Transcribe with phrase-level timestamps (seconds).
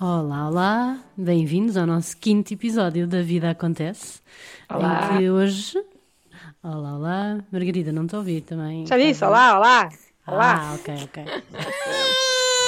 [0.00, 4.20] Olá, olá, bem-vindos ao nosso quinto episódio da Vida Acontece.
[4.70, 5.10] Olá.
[5.14, 5.84] Em que hoje.
[6.62, 7.44] Olá, olá.
[7.50, 8.86] Margarida, não te ouvi também.
[8.86, 9.88] Já disse, olá, olá.
[10.24, 10.54] Olá.
[10.54, 11.24] Ah, ok, ok.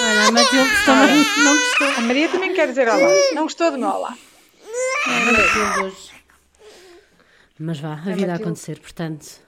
[0.01, 1.87] Olha, a Matilde também não gostou.
[1.87, 3.09] A Maria também quer dizer olá.
[3.33, 4.19] Não gostou do meu olá.
[5.07, 6.11] A Matilde hoje.
[7.61, 9.41] Mas vá, a vida a acontecer, portanto.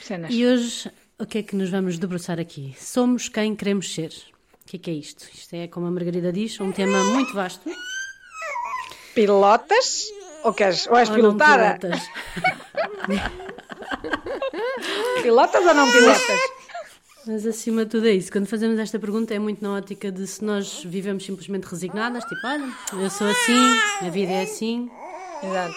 [0.00, 0.32] Cenas.
[0.32, 2.74] E hoje, o que é que nos vamos debruçar aqui?
[2.78, 4.10] Somos quem queremos ser.
[4.66, 5.24] O que é que é isto?
[5.32, 7.70] Isto é, como a Margarida diz, um tema muito vasto.
[9.14, 10.06] Pilotas?
[10.42, 10.88] Ou queres?
[10.88, 11.78] Ou és Ou pilotada?
[11.78, 12.02] pilotas?
[15.22, 16.40] Pilotas ou não pilotas?
[17.28, 18.32] Mas acima de tudo é isso.
[18.32, 22.44] Quando fazemos esta pergunta é muito na ótica de se nós vivemos simplesmente resignadas, tipo,
[22.44, 22.68] olha,
[23.04, 24.90] eu sou assim, a vida é assim,
[25.44, 25.74] Exato.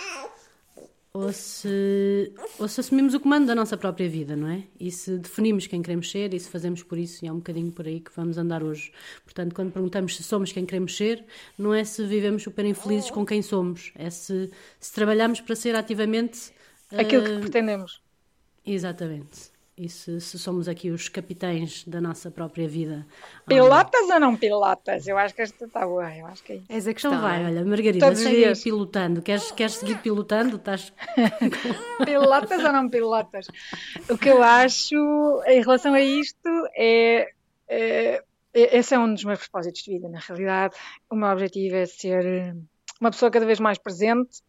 [1.12, 4.64] Ou se, ou se assumimos o comando da nossa própria vida, não é?
[4.80, 7.72] E se definimos quem queremos ser e se fazemos por isso, e é um bocadinho
[7.72, 8.92] por aí que vamos andar hoje.
[9.24, 11.26] Portanto, quando perguntamos se somos quem queremos ser,
[11.58, 15.76] não é se vivemos super infelizes com quem somos, é se, se trabalhamos para ser
[15.76, 16.52] ativamente.
[16.92, 18.02] Aquilo eh, que pretendemos.
[18.66, 19.59] Exatamente.
[19.80, 23.08] E se, se somos aqui os capitães da nossa própria vida.
[23.48, 25.08] Pilotas ou não pilotas?
[25.08, 26.14] Eu acho que esta está boa.
[26.14, 26.66] Eu acho que é isso.
[26.68, 27.14] És a questão.
[27.14, 27.46] Então vai, é?
[27.46, 29.22] olha, Margarida, Todos os segue aí pilotando.
[29.22, 30.58] Queres, queres seguir pilotando?
[30.58, 30.92] Estás...
[32.04, 33.48] Pilotas ou não pilotas?
[34.10, 34.98] O que eu acho
[35.48, 37.32] em relação a isto é,
[37.70, 38.22] é-
[38.54, 40.76] Esse é um dos meus propósitos de vida, na realidade.
[41.10, 42.54] O meu objetivo é ser
[43.00, 44.42] uma pessoa cada vez mais presente,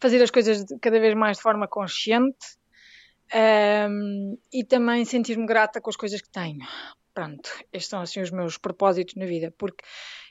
[0.00, 2.58] fazer as coisas cada vez mais de forma consciente
[3.32, 6.60] ahm, e também sentir-me grata com as coisas que tenho.
[7.14, 9.84] Pronto, estes são assim os meus propósitos na vida, porque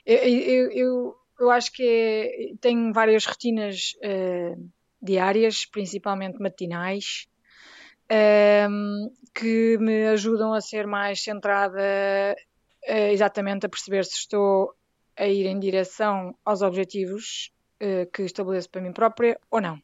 [0.06, 4.54] eu, eu, eu, eu acho que é- tenho várias rotinas eh,
[5.02, 7.26] diárias, principalmente matinais,
[8.08, 11.80] ehm, que me ajudam a ser mais centrada
[12.84, 14.74] eh, exatamente a perceber se estou
[15.16, 19.80] a ir em direção aos objetivos eh, que estabeleço para mim própria ou não.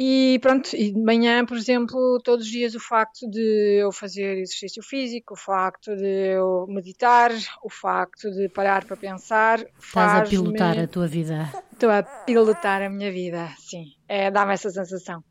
[0.00, 4.38] E pronto, e de manhã, por exemplo, todos os dias o facto de eu fazer
[4.38, 7.32] exercício físico, o facto de eu meditar,
[7.64, 11.52] o facto de parar para pensar, Estás a pilotar a tua vida.
[11.72, 13.86] Estou a pilotar a minha vida, sim.
[14.06, 15.24] É, Dá-me essa sensação.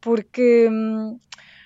[0.00, 1.18] Porque, hum,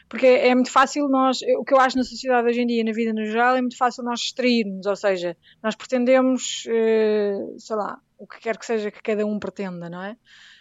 [0.08, 2.92] porque é muito fácil nós, o que eu acho na sociedade hoje em dia, na
[2.92, 7.98] vida no geral, é muito fácil nós distrairmos, ou seja, nós pretendemos, eh, sei lá,
[8.16, 10.16] o que quer que seja que cada um pretenda, não é?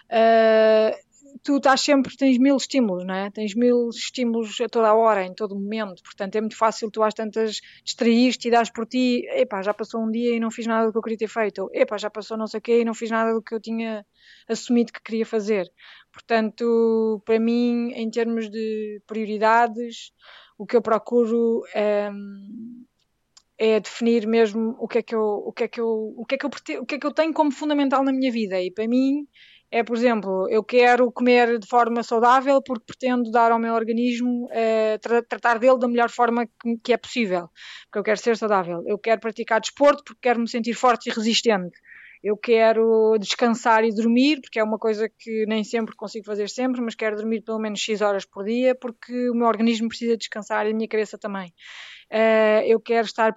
[0.09, 0.99] Eh,
[1.43, 3.29] tu estás sempre, tens mil estímulos, não é?
[3.31, 7.03] Tens mil estímulos a toda a hora, em todo momento, portanto é muito fácil tu
[7.03, 10.65] às tantas distraíste e dás por ti, epá, já passou um dia e não fiz
[10.65, 12.81] nada do que eu queria ter feito, ou epá, já passou não sei o quê
[12.81, 14.05] e não fiz nada do que eu tinha
[14.47, 15.71] assumido que queria fazer.
[16.11, 20.11] Portanto, para mim, em termos de prioridades,
[20.57, 22.09] o que eu procuro é,
[23.57, 26.35] é definir mesmo o que é que eu, o que é que eu, o que
[26.35, 26.49] é que eu,
[26.81, 28.61] o que é que eu tenho como fundamental na minha vida.
[28.61, 29.27] E para mim
[29.79, 34.47] é, por exemplo, eu quero comer de forma saudável porque pretendo dar ao meu organismo,
[34.51, 37.49] eh, tra- tratar dele da melhor forma que, que é possível,
[37.85, 38.83] porque eu quero ser saudável.
[38.87, 41.77] Eu quero praticar desporto porque quero me sentir forte e resistente.
[42.25, 46.81] Eu quero descansar e dormir, porque é uma coisa que nem sempre consigo fazer sempre,
[46.81, 50.65] mas quero dormir pelo menos X horas por dia, porque o meu organismo precisa descansar
[50.65, 51.53] e a minha cabeça também.
[52.11, 53.31] Eh, eu quero estar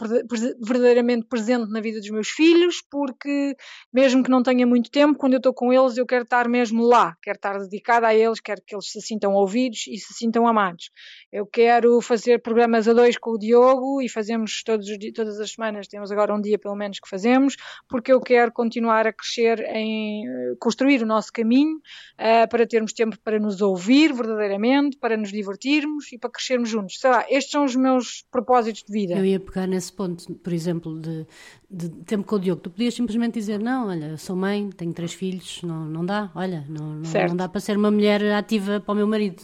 [0.60, 3.54] verdadeiramente presente na vida dos meus filhos, porque
[3.92, 6.82] mesmo que não tenha muito tempo, quando eu estou com eles, eu quero estar mesmo
[6.82, 10.46] lá, quero estar dedicada a eles, quero que eles se sintam ouvidos e se sintam
[10.46, 10.90] amados.
[11.30, 15.52] Eu quero fazer programas a dois com o Diogo e fazemos todos os todas as
[15.52, 17.56] semanas, temos agora um dia pelo menos que fazemos,
[17.88, 21.80] porque eu quero continuar a crescer em eh, construir o nosso caminho
[22.16, 27.00] eh, para termos tempo para nos ouvir verdadeiramente, para nos divertirmos e para crescermos juntos.
[27.00, 29.14] Sei lá, estes são os meus propósitos de vida.
[29.14, 31.26] Eu ia pegar nesse ponto, por exemplo, de,
[31.70, 32.60] de tempo com o Diogo.
[32.60, 36.64] Tu podias simplesmente dizer: Não, olha, sou mãe, tenho três filhos, não, não dá, olha,
[36.68, 39.42] não, não, não dá para ser uma mulher ativa para o meu marido.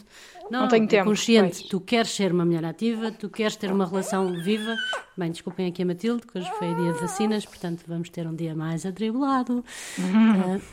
[0.50, 1.68] Não, tenho é tempo, consciente, pois.
[1.68, 4.76] tu queres ser uma mulher ativa, tu queres ter uma relação viva.
[5.16, 8.34] Bem, desculpem aqui a Matilde, que hoje foi dia de vacinas, portanto vamos ter um
[8.34, 9.64] dia mais atribulado.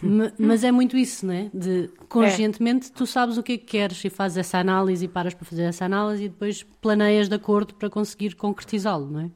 [0.01, 1.49] Ma- mas é muito isso, não é?
[1.53, 5.33] De conscientemente tu sabes o que é que queres e fazes essa análise e paras
[5.33, 9.31] para fazer essa análise e depois planeias de acordo para conseguir concretizá-lo, não é?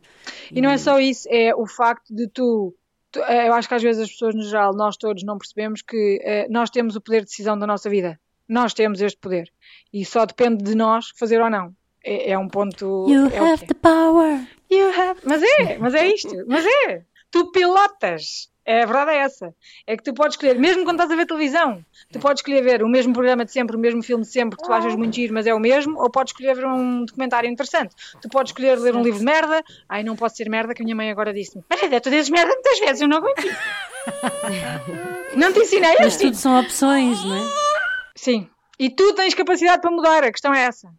[0.51, 2.75] E não é só isso, é o facto de tu.
[3.15, 6.19] eh, eu acho que às vezes as pessoas, no geral, nós todos não percebemos que
[6.23, 8.19] eh, nós temos o poder de decisão da nossa vida.
[8.47, 9.51] Nós temos este poder.
[9.92, 11.74] E só depende de nós fazer ou não.
[12.03, 13.06] É, é um ponto.
[13.09, 14.47] You é have the power.
[14.69, 16.36] You have- Mas é, mas é isto.
[16.47, 17.01] Mas é.
[17.31, 18.50] Tu pilotas.
[18.68, 19.53] É, a verdade é essa.
[19.86, 22.81] É que tu podes escolher, mesmo quando estás a ver televisão, tu podes escolher ver
[22.81, 25.36] o mesmo programa de sempre, o mesmo filme de sempre, que tu achas muito giro,
[25.36, 27.94] mas é o mesmo, ou podes escolher ver um documentário interessante.
[28.19, 29.63] Tu podes escolher ler um livro de merda.
[29.88, 31.63] Ai, não pode ser merda, que a minha mãe agora disse-me.
[31.69, 33.44] Mas é, tu dizes merda muitas vezes, eu não aguento
[35.36, 37.75] não te ensinei Mas tudo são opções, não é?
[38.15, 38.50] Sim.
[38.79, 40.94] E tu tens capacidade para mudar, a questão é essa.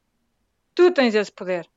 [0.74, 1.68] Tu tens esse poder.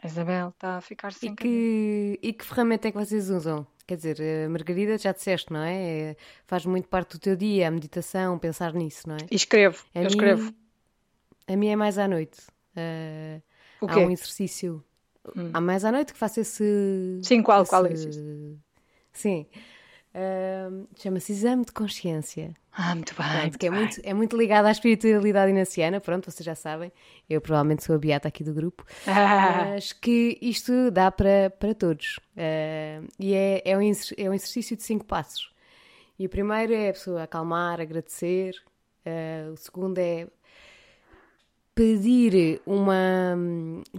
[0.00, 3.66] A Isabel está a ficar sem e que, e que ferramenta é que vocês usam?
[3.86, 6.10] Quer dizer, a Margarida já disseste, não é?
[6.10, 6.16] é?
[6.46, 9.26] Faz muito parte do teu dia, a meditação, pensar nisso, não é?
[9.30, 10.54] E escrevo, a eu mim, escrevo.
[11.46, 12.38] A minha é mais à noite.
[12.76, 13.42] Uh,
[13.80, 14.00] o há quê?
[14.00, 14.84] um exercício.
[15.34, 15.50] Hum.
[15.52, 17.20] Há mais à noite que faço esse.
[17.22, 18.58] Sim, qual, esse, qual é esse?
[19.12, 19.46] Sim.
[20.18, 22.52] Uh, Chama-se Exame de Consciência.
[22.72, 23.24] Ah, muito bem.
[23.24, 23.80] Pronto, muito que é bem.
[23.80, 26.90] muito, é muito ligado à espiritualidade inaciana, pronto, vocês já sabem.
[27.30, 28.84] Eu provavelmente sou a beata aqui do grupo.
[29.06, 29.74] Ah.
[29.78, 32.16] Mas que isto dá para, para todos.
[32.36, 35.52] Uh, e é, é, um, é um exercício de cinco passos.
[36.18, 38.56] E o primeiro é a pessoa acalmar, agradecer.
[39.06, 40.26] Uh, o segundo é
[41.76, 43.36] pedir uma.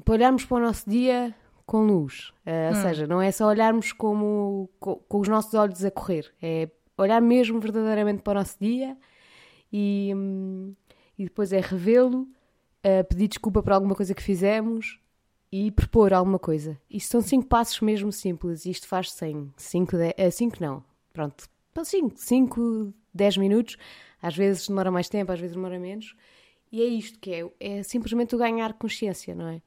[0.04, 1.34] para olharmos para o nosso dia
[1.70, 2.30] com luz.
[2.48, 2.68] Uh, hum.
[2.70, 6.68] Ou seja, não é só olharmos como, com, com, os nossos olhos a correr, é
[6.98, 8.98] olhar mesmo verdadeiramente para o nosso dia
[9.72, 10.74] e, um,
[11.16, 15.00] e depois é revê-lo, uh, pedir desculpa por alguma coisa que fizemos
[15.52, 16.76] e propor alguma coisa.
[16.90, 18.66] Isto são cinco passos mesmo simples.
[18.66, 20.84] Isto faz-se em 5, uh, cinco não,
[21.14, 21.48] pronto,
[21.84, 23.78] 5, 5, 10 minutos.
[24.20, 26.16] Às vezes demora mais tempo, às vezes demora menos.
[26.72, 29.62] E é isto que é, é simplesmente o ganhar consciência, não é?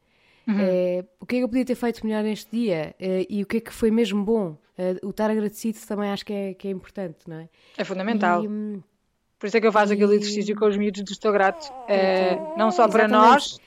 [0.46, 0.56] Uhum.
[0.58, 3.46] É, o que é que eu podia ter feito melhor neste dia uh, e o
[3.46, 4.56] que é que foi mesmo bom.
[4.78, 7.48] Uh, o estar agradecido também acho que é, que é importante, não é?
[7.76, 8.42] É fundamental.
[8.42, 8.82] E, hum,
[9.38, 9.94] Por isso é que eu faço e...
[9.94, 11.72] aquele exercício com os miúdos do Estou Grato.
[11.86, 13.60] É, não só para nós,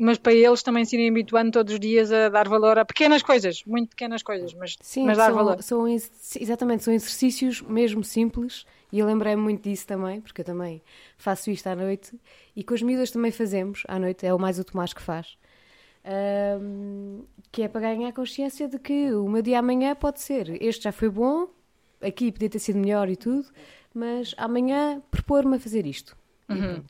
[0.00, 3.22] mas para eles também se irem habituando todos os dias a dar valor a pequenas
[3.22, 5.62] coisas, muito pequenas coisas, mas, Sim, mas dar são, valor.
[5.62, 10.82] São, exatamente, são exercícios mesmo simples e eu lembrei-me muito disso também, porque eu também
[11.18, 12.18] faço isto à noite
[12.56, 15.36] e com as miúdas também fazemos à noite, é o mais o Tomás que faz.
[16.02, 20.84] Um, que é para ganhar consciência de que o meu dia amanhã pode ser este
[20.84, 21.48] já foi bom,
[22.00, 23.46] aqui podia ter sido melhor e tudo,
[23.94, 26.16] mas amanhã propor-me a fazer isto.
[26.48, 26.82] Uhum.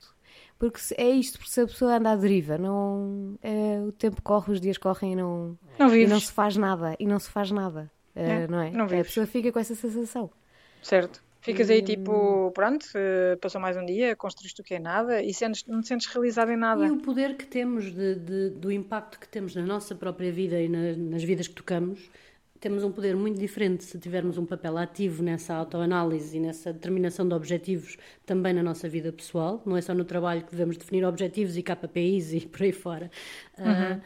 [0.59, 4.53] Porque é isto, porque se a pessoa anda à deriva, não, é, o tempo corre,
[4.53, 7.51] os dias correm e não, não, e não se faz nada, e não se faz
[7.51, 8.71] nada, é, uh, não é?
[8.71, 10.31] Não a pessoa fica com essa sensação.
[10.83, 11.23] Certo.
[11.41, 12.87] Ficas aí tipo, pronto,
[13.41, 16.51] passou mais um dia, construíste o que é nada e sentes, não te sentes realizado
[16.51, 16.87] em nada.
[16.87, 20.61] E o poder que temos de, de, do impacto que temos na nossa própria vida
[20.61, 22.11] e na, nas vidas que tocamos,
[22.61, 27.27] temos um poder muito diferente se tivermos um papel ativo nessa autoanálise e nessa determinação
[27.27, 27.97] de objetivos
[28.27, 29.63] também na nossa vida pessoal.
[29.65, 33.11] Não é só no trabalho que devemos definir objetivos e KPIs e por aí fora.
[33.59, 33.97] Uhum.
[33.97, 34.01] Uh,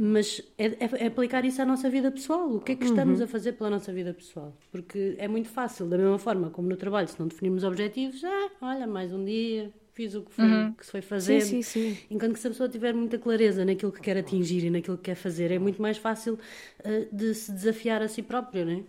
[0.00, 0.66] mas é,
[1.02, 2.48] é, aplicar isso à nossa vida pessoal.
[2.54, 3.24] O que é que estamos Uhum.
[3.24, 4.56] a fazer pela nossa vida pessoal?
[4.70, 8.50] Porque é muito fácil, da mesma forma como no trabalho, se não definirmos objetivos, ah,
[8.62, 10.72] olha, mais um dia, fiz o que, foi, Uhum.
[10.72, 11.40] que se foi fazer.
[11.40, 11.98] Sim, sim, sim.
[12.08, 15.02] Enquanto que se a pessoa tiver muita clareza naquilo que quer atingir e naquilo que
[15.04, 18.82] quer fazer, é muito mais fácil uh, de se desafiar a si próprio, não é?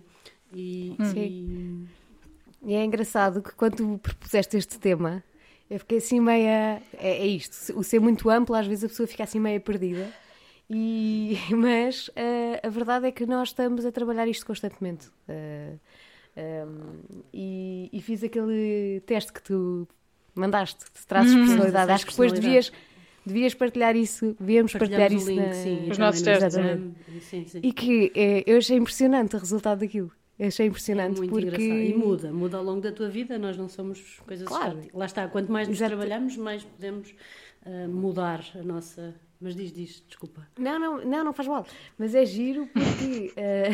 [0.54, 1.88] E, Sim.
[2.66, 5.24] E é engraçado que quando tu propuseste este tema,
[5.70, 6.82] eu fiquei assim meia.
[6.94, 10.08] É, é isto, o ser muito amplo, às vezes a pessoa fica assim meia perdida.
[10.70, 15.08] E, mas uh, a verdade é que nós estamos a trabalhar isto constantemente.
[15.28, 15.80] Uh,
[16.38, 19.88] um, e, e, fiz aquele teste que tu
[20.36, 21.92] mandaste, de traços de personalidade.
[21.92, 22.72] Acho que depois devias,
[23.26, 26.54] devias partilhar isso, devíamos partilhar isso link, na, sim, Os nossos testes.
[27.22, 27.60] Sim, sim.
[27.62, 30.12] E que eh, eu achei impressionante o resultado daquilo.
[30.38, 31.46] Eu achei impressionante É muito porque...
[31.48, 31.80] engraçado.
[31.80, 34.70] E muda, muda ao longo da tua vida, nós não somos coisas Claro.
[34.70, 34.98] estáticas.
[34.98, 35.90] Lá está, quanto mais nos Exato.
[35.90, 37.14] trabalhamos, mais podemos
[37.66, 39.14] uh, mudar a nossa.
[39.42, 40.46] Mas diz, diz, desculpa.
[40.58, 41.66] Não, não, não, não faz mal.
[41.98, 43.32] Mas é giro porque.
[43.38, 43.70] eh,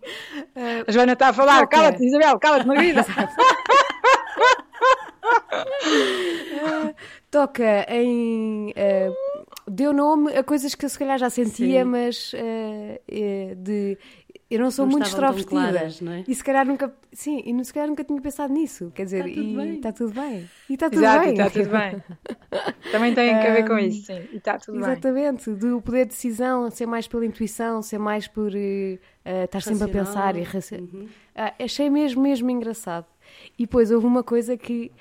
[0.56, 1.78] eh, A Joana está a falar, Ok.
[1.78, 3.04] cala-te, Isabel, cala-te, Margarida.
[7.30, 8.72] toca em.
[9.68, 11.90] deu nome a coisas que eu se calhar já sentia, Sim.
[11.90, 12.32] mas
[13.58, 13.98] de.
[14.52, 15.48] Eu não sou Não muito extrovertida.
[15.50, 16.24] claras, não é?
[16.28, 16.94] E se calhar nunca.
[17.12, 18.90] Sim, e se calhar nunca tinha pensado nisso.
[18.94, 19.74] Quer dizer, Está tudo e bem.
[19.76, 20.50] está tudo bem.
[20.68, 21.30] E está tudo Exato, bem.
[21.32, 22.02] está tudo bem.
[22.92, 24.28] Também tem a ver com isso, sim.
[24.30, 24.82] E está tudo bem.
[24.82, 29.84] Exatamente, do poder de decisão, ser mais pela intuição, ser mais por eh, estar sempre
[29.84, 29.88] a Racional.
[29.88, 31.08] pensar e raci- Uhum.
[31.34, 33.06] Ah, achei mesmo, mesmo engraçado.
[33.58, 34.92] E depois houve uma coisa que,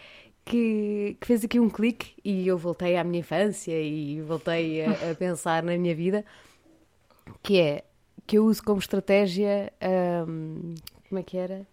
[0.45, 5.11] que, que fez aqui um clique e eu voltei à minha infância e voltei a,
[5.11, 6.23] a pensar na minha vida,
[7.43, 7.83] que é
[8.27, 10.75] que eu uso como estratégia, ahm,
[11.09, 11.67] como é que era?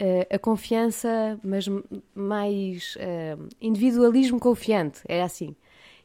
[0.00, 1.66] Ah, a confiança, mas
[2.14, 5.54] mais ahm, individualismo confiante, é assim.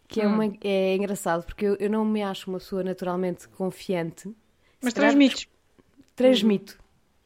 [0.07, 0.33] Que é, Hum.
[0.33, 4.29] uma, é engraçado, porque eu, eu não me acho uma pessoa naturalmente confiante.
[4.81, 5.47] Mas transmites.
[6.15, 6.77] Transmito.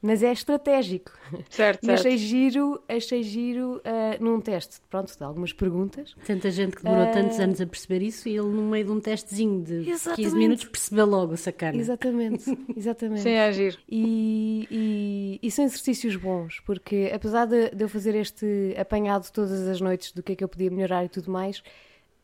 [0.03, 1.11] Mas é estratégico.
[1.49, 1.99] Certo, E certo.
[2.01, 6.13] achei giro, achei giro uh, num teste, pronto, de algumas perguntas.
[6.27, 7.11] Tanta gente que demorou Ah.
[7.11, 10.35] tantos anos a perceber isso e ele, no meio de um testezinho de 15 Exatamente.
[10.35, 11.77] minutos, percebeu logo, sacana.
[11.77, 12.43] Exatamente,
[12.77, 13.21] exatamente.
[13.21, 13.77] Sim, é giro.
[13.89, 19.67] E, e, e são exercícios bons, porque apesar de, de eu fazer este apanhado todas
[19.67, 21.63] as noites do que é que eu podia melhorar e tudo mais,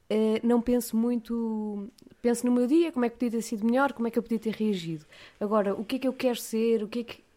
[0.09, 1.87] eh, não penso muito.
[2.21, 4.23] Penso no meu dia, como é que podia ter sido melhor, como é que eu
[4.23, 5.05] podia ter reagido.
[5.39, 7.28] Agora, o que é que eu quero ser, o que é que.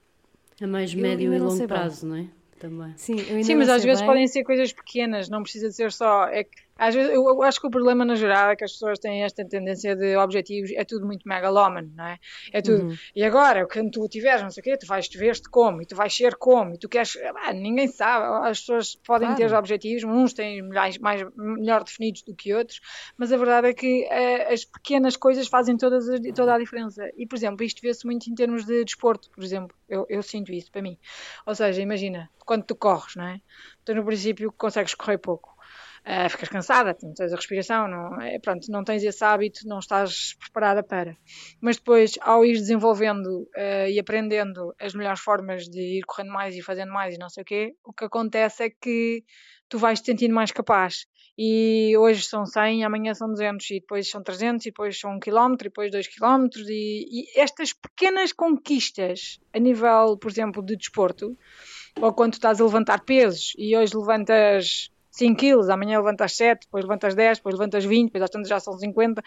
[0.60, 1.76] A mais Eu médio e longo sei bem.
[1.76, 2.26] prazo, não é?
[2.58, 2.94] Também.
[2.96, 4.08] Sim, eu ainda Sim, não mas às vezes bem.
[4.08, 6.26] podem ser coisas pequenas, não precisa de ser só.
[6.28, 6.50] É que,
[6.88, 9.22] às vezes, eu, eu acho que o problema no geral é que as pessoas têm
[9.24, 12.18] esta tendência de objetivos, é tudo muito megalómano, não é?
[12.52, 12.82] É tudo.
[12.84, 12.94] Uhum.
[13.14, 15.86] E agora, quando tu tiveres, não sei o quê, tu vais te ver-te como, e
[15.86, 17.16] tu vais ser como, e tu queres.
[17.44, 19.50] ah, ninguém sabe, as pessoas podem Claro.
[19.50, 22.80] ter objetivos, uns têm mais, mais, melhor definidos do que outros,
[23.16, 27.02] mas a verdade é que eh, as pequenas coisas fazem todas, as- toda a diferença.
[27.16, 30.52] E, por exemplo, isto vê-se muito em termos de desporto, por exemplo, eu, eu sinto
[30.52, 30.98] isso para mim.
[31.46, 33.40] Ou seja, imagina, quando tu corres, não é?
[33.84, 35.51] Tu no princípio consegues correr pouco.
[36.04, 39.78] Ah, ficas cansada, não tens a respiração, não, é, pronto, não tens esse hábito, não
[39.78, 41.16] estás preparada para.
[41.60, 46.56] Mas depois, ao ir desenvolvendo ah, e aprendendo as melhores formas de ir correndo mais
[46.56, 49.24] e fazendo mais e não sei o quê, o que acontece é que
[49.68, 51.06] tu vais te sentindo mais capaz.
[51.38, 55.20] E hoje são 100, amanhã são 200, e depois são 300, e depois são 1
[55.20, 56.48] km, e depois 2 km.
[56.68, 61.36] E, e estas pequenas conquistas, a nível, por exemplo, de desporto,
[62.00, 66.84] ou quando estás a levantar pesos e hoje levantas 5 quilos, amanhã levantas 7, depois
[66.84, 69.22] levantas 10, depois levantas 20, depois às tantas já são 50.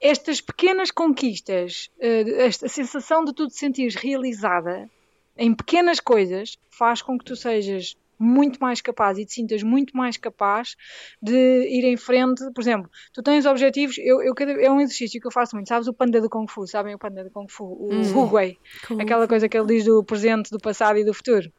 [0.00, 4.88] Estas pequenas conquistas, eh, esta sensação de tu te sentires realizada
[5.36, 9.96] em pequenas coisas, faz com que tu sejas muito mais capaz e te sintas muito
[9.96, 10.76] mais capaz
[11.20, 12.44] de ir em frente.
[12.52, 15.88] Por exemplo, tu tens objetivos, eu, eu é um exercício que eu faço muito, sabes
[15.88, 18.56] o panda do Kung Fu, sabem o panda do Kung Fu, o Wu Wei,
[19.00, 21.52] aquela coisa que ele diz do presente, do passado e do futuro.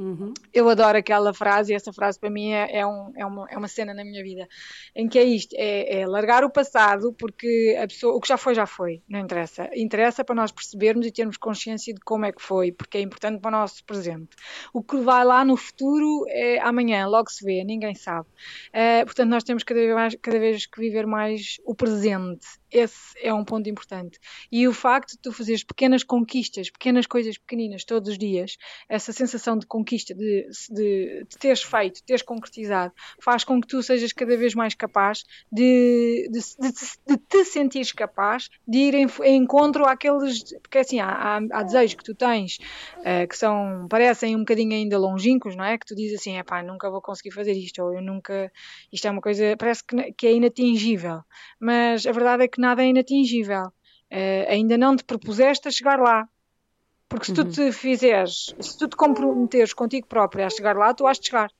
[0.00, 0.32] Uhum.
[0.50, 3.58] Eu adoro aquela frase e essa frase para mim é, é, um- é uma, é
[3.58, 4.48] uma cena na minha vida
[4.96, 8.54] em que é isto, é, é largar o passado porque pessoa, o que já foi
[8.54, 9.68] já foi, não interessa.
[9.74, 13.40] Interessa para nós percebermos e termos consciência de como é que foi, porque é importante
[13.42, 14.30] para o nosso presente.
[14.72, 18.26] O que vai lá no futuro é amanhã, logo se vê, ninguém sabe.
[18.72, 22.46] Eh, portanto, nós temos cada vez, mais, cada vez que viver mais o presente.
[22.70, 24.18] Esse é um ponto importante.
[24.50, 28.56] E o facto de tu fazeres pequenas conquistas, pequenas coisas pequeninas todos os dias,
[28.88, 30.14] essa sensação de conquista, de,
[30.70, 35.24] de, de teres feito, teres concretizado, faz com que tu sejas cada vez mais capaz
[35.50, 36.72] de, de, de,
[37.06, 40.54] de te sentires capaz de ir em, em encontro àqueles.
[40.62, 42.58] Porque assim, há, há, há desejos que tu tens
[43.04, 45.78] eh, que são, parecem um bocadinho ainda longínquos, não é?
[45.78, 48.50] Que tu dizes assim, é pá, nunca vou conseguir fazer isto, ou eu nunca.
[48.92, 51.22] Isto é uma coisa, parece que, que é inatingível.
[51.58, 53.72] Mas a verdade é que nada é inatingível.
[54.10, 56.28] Eh, ainda não te propuseste a chegar lá.
[57.10, 61.08] Porque se tu te fizeres, se tu te comprometeres contigo próprio a chegar lá, tu
[61.08, 61.50] has de chegar.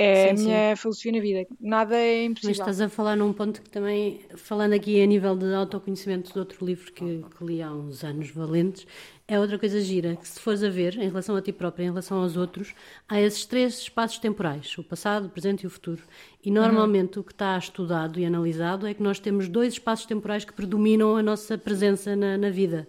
[0.00, 0.44] É Sim, a sim.
[0.44, 1.46] minha filosofia na vida.
[1.60, 2.52] Nada é Mas impossível.
[2.52, 6.64] estás a falar num ponto que também, falando aqui a nível de autoconhecimento de outro
[6.64, 8.86] livro que, que li há uns anos valentes,
[9.26, 11.88] é outra coisa gira, que se fores a ver, em relação a ti própria, em
[11.88, 12.74] relação aos outros,
[13.08, 16.02] há esses três espaços temporais, o passado, o presente e o futuro.
[16.44, 20.44] E normalmente o que está estudado e analisado é que nós temos dois espaços temporais
[20.44, 22.86] que predominam a nossa presença na, na vida.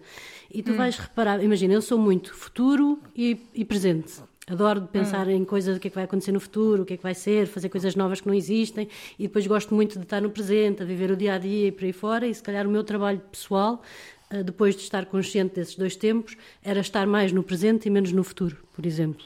[0.50, 4.22] E tu vais reparar, imagina, eu sou muito futuro e, e presente.
[4.50, 6.94] Adoro de pensar em coisas, o que é que vai acontecer no futuro, o que
[6.94, 10.04] é que vai ser, fazer coisas novas que não existem e depois gosto muito de
[10.04, 12.26] estar no presente, a viver o dia a dia e por aí fora.
[12.26, 13.80] E se calhar o meu trabalho pessoal,
[14.44, 18.22] depois de estar consciente desses dois tempos, era estar mais no presente e menos no
[18.22, 19.24] futuro, por exemplo.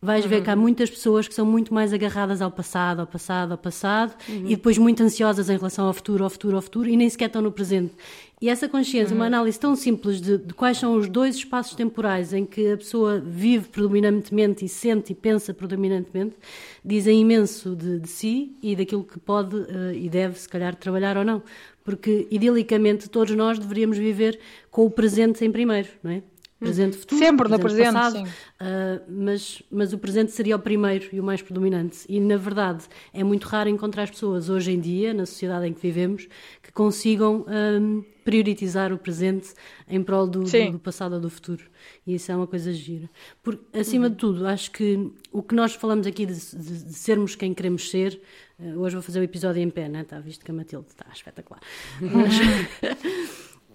[0.00, 3.52] Vais ver que há muitas pessoas que são muito mais agarradas ao passado, ao passado,
[3.52, 6.96] ao passado e depois muito ansiosas em relação ao futuro, ao futuro, ao futuro e
[6.96, 7.92] nem sequer estão no presente.
[8.40, 12.34] E essa consciência, uma análise tão simples de, de quais são os dois espaços temporais
[12.34, 16.36] em que a pessoa vive predominantemente e sente e pensa predominantemente,
[16.84, 21.16] dizem imenso de, de si e daquilo que pode eh, e deve, se calhar, trabalhar
[21.16, 21.42] ou não.
[21.86, 24.40] Porque, idilicamente, todos nós deveríamos viver
[24.72, 26.22] com o presente em primeiro, não é?
[26.58, 28.28] Presente, futuro, Sempre no presente, passado.
[28.58, 32.06] Uh, mas, mas o presente seria o primeiro e o mais predominante.
[32.08, 35.80] E, na verdade, é muito raro encontrar pessoas hoje em dia, na sociedade em que
[35.82, 36.26] vivemos,
[36.62, 39.52] que consigam um, priorizar o presente
[39.86, 41.64] em prol do, do, do passado ou do futuro.
[42.06, 43.10] E isso é uma coisa gira.
[43.42, 47.34] Porque, acima de tudo, acho que o que nós falamos aqui de, de- de sermos
[47.36, 48.18] quem queremos ser,
[48.58, 50.00] uh, hoje vou fazer o episódio em pé, né?
[50.00, 51.60] está visto que a Matilde está espetacular.
[52.00, 52.34] Mas,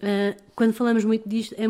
[0.01, 1.65] Uh, quando falamos muito disto, é,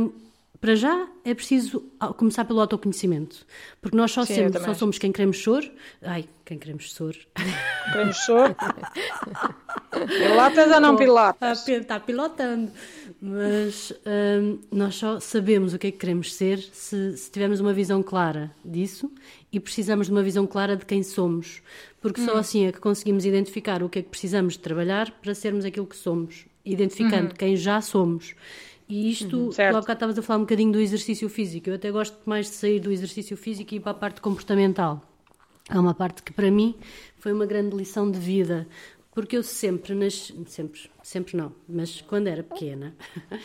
[0.62, 3.48] para já é preciso ah, começar pelo autoconhecimento.
[3.82, 5.74] Porque nós só, Sim, sempre, só somos quem queremos ser.
[6.03, 7.18] Ai, quem queremos ser.
[7.91, 8.56] Queremos sor.
[10.08, 11.68] Pilatas ou não pilatas?
[11.68, 12.72] Está pilotando.
[13.20, 17.74] Mas hum, nós só sabemos o que é que queremos ser se, se, tivermos uma
[17.74, 19.12] visão clara disso
[19.51, 21.62] e precisamos de uma visão clara de quem somos.
[22.00, 25.36] Porque só assim é que conseguimos identificar o que é que precisamos de trabalhar para
[25.36, 27.36] sermos aquilo que somos, identificando uhum.
[27.36, 28.36] quem já somos.
[28.92, 31.70] E isto, uhum, há bocado estavas a falar um bocadinho do exercício físico.
[31.70, 35.02] Eu até gosto mais de sair do exercício físico e ir para a parte comportamental.
[35.70, 36.76] Há uma parte que para mim
[37.18, 38.68] foi uma grande lição de vida,
[39.14, 42.94] porque eu sempre, nas, sempre, sempre não, mas quando era pequena,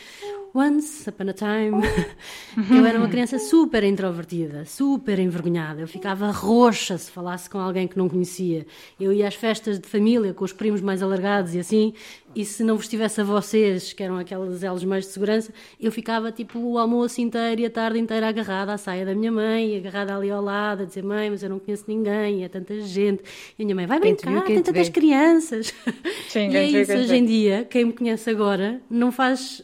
[0.53, 1.81] once upon a time,
[2.69, 5.79] eu era uma criança super introvertida, super envergonhada.
[5.79, 8.65] Eu ficava roxa se falasse com alguém que não conhecia.
[8.99, 11.93] Eu ia às festas de família com os primos mais alargados e assim,
[12.37, 15.91] e se não vos tivesse a vocês, que eram aquelas elos mais de segurança, eu
[15.91, 19.75] ficava tipo o almoço inteiro e a tarde inteira agarrada à saia da minha mãe,
[19.75, 23.23] agarrada ali ao lado, a dizer: Mãe, mas eu não conheço ninguém, é tanta gente.
[23.57, 25.73] E a minha mãe, vai brincar, tem tantas crianças.
[26.29, 29.63] Sim, e é isso, hoje em dia, quem me conhece agora não faz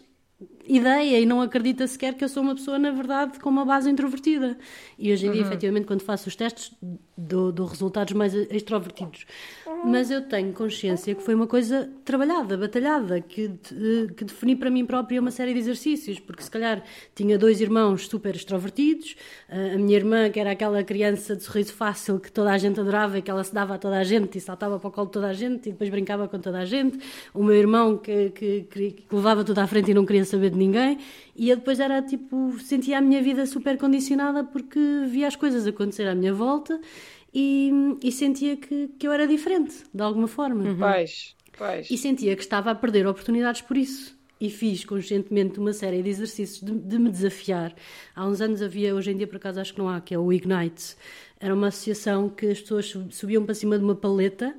[0.66, 3.88] ideia e não acredita sequer que eu sou uma pessoa, na verdade, com uma base
[3.88, 4.58] introvertida.
[4.98, 5.48] E hoje em dia, uhum.
[5.48, 6.72] efetivamente, quando faço os testes,
[7.16, 9.26] dou resultados mais extrovertidos.
[9.86, 13.52] Mas eu tenho consciência que foi uma coisa trabalhada, batalhada, que,
[14.16, 18.08] que defini para mim própria uma série de exercícios, porque se calhar tinha dois irmãos
[18.08, 19.16] super extrovertidos,
[19.50, 23.20] a minha irmã, que era aquela criança de sorriso fácil que toda a gente adorava
[23.20, 25.14] e que ela se dava a toda a gente e saltava para o colo de
[25.14, 26.98] toda a gente e depois brincava com toda a gente,
[27.34, 30.58] o meu irmão que, que, que levava tudo à frente e não queria saber de
[30.58, 30.98] ninguém,
[31.36, 35.66] e eu depois era tipo, sentia a minha vida super condicionada porque via as coisas
[35.66, 36.80] acontecer à minha volta
[37.34, 37.72] e,
[38.04, 40.64] e sentia que, que eu era diferente, de alguma forma.
[40.64, 40.78] Uhum.
[40.78, 41.90] Pois, pois.
[41.90, 44.22] E sentia que estava a perder oportunidades por isso.
[44.40, 47.74] E fiz conscientemente uma série de exercícios de, de, me desafiar.
[48.14, 50.20] Há uns anos havia, hoje em dia por acaso acho que não há, que é
[50.20, 50.96] o Ignite.
[51.40, 54.54] Era uma associação que as pessoas subiam para cima de uma paleta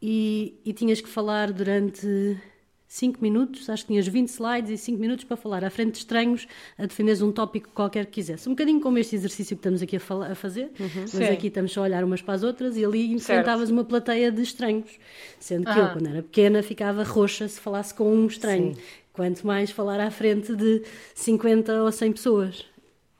[0.00, 2.38] e, e tinhas que falar durante
[2.88, 5.98] 5 minutos, acho que tinhas 20 slides e 5 minutos para falar à frente de
[5.98, 8.48] estranhos, a defenderes um tópico qualquer que quisesse.
[8.48, 11.24] Um bocadinho como este exercício que estamos aqui a, falar, a fazer, uhum, mas sim.
[11.24, 14.40] aqui estamos só a olhar umas para as outras e ali enfrentavas uma plateia de
[14.40, 14.98] estranhos.
[15.38, 15.78] Sendo que ah.
[15.78, 18.74] eu, quando era pequena, ficava roxa se falasse com um estranho.
[18.74, 18.80] Sim.
[19.12, 20.82] Quanto mais falar à frente de
[21.14, 22.64] 50 ou 100 pessoas.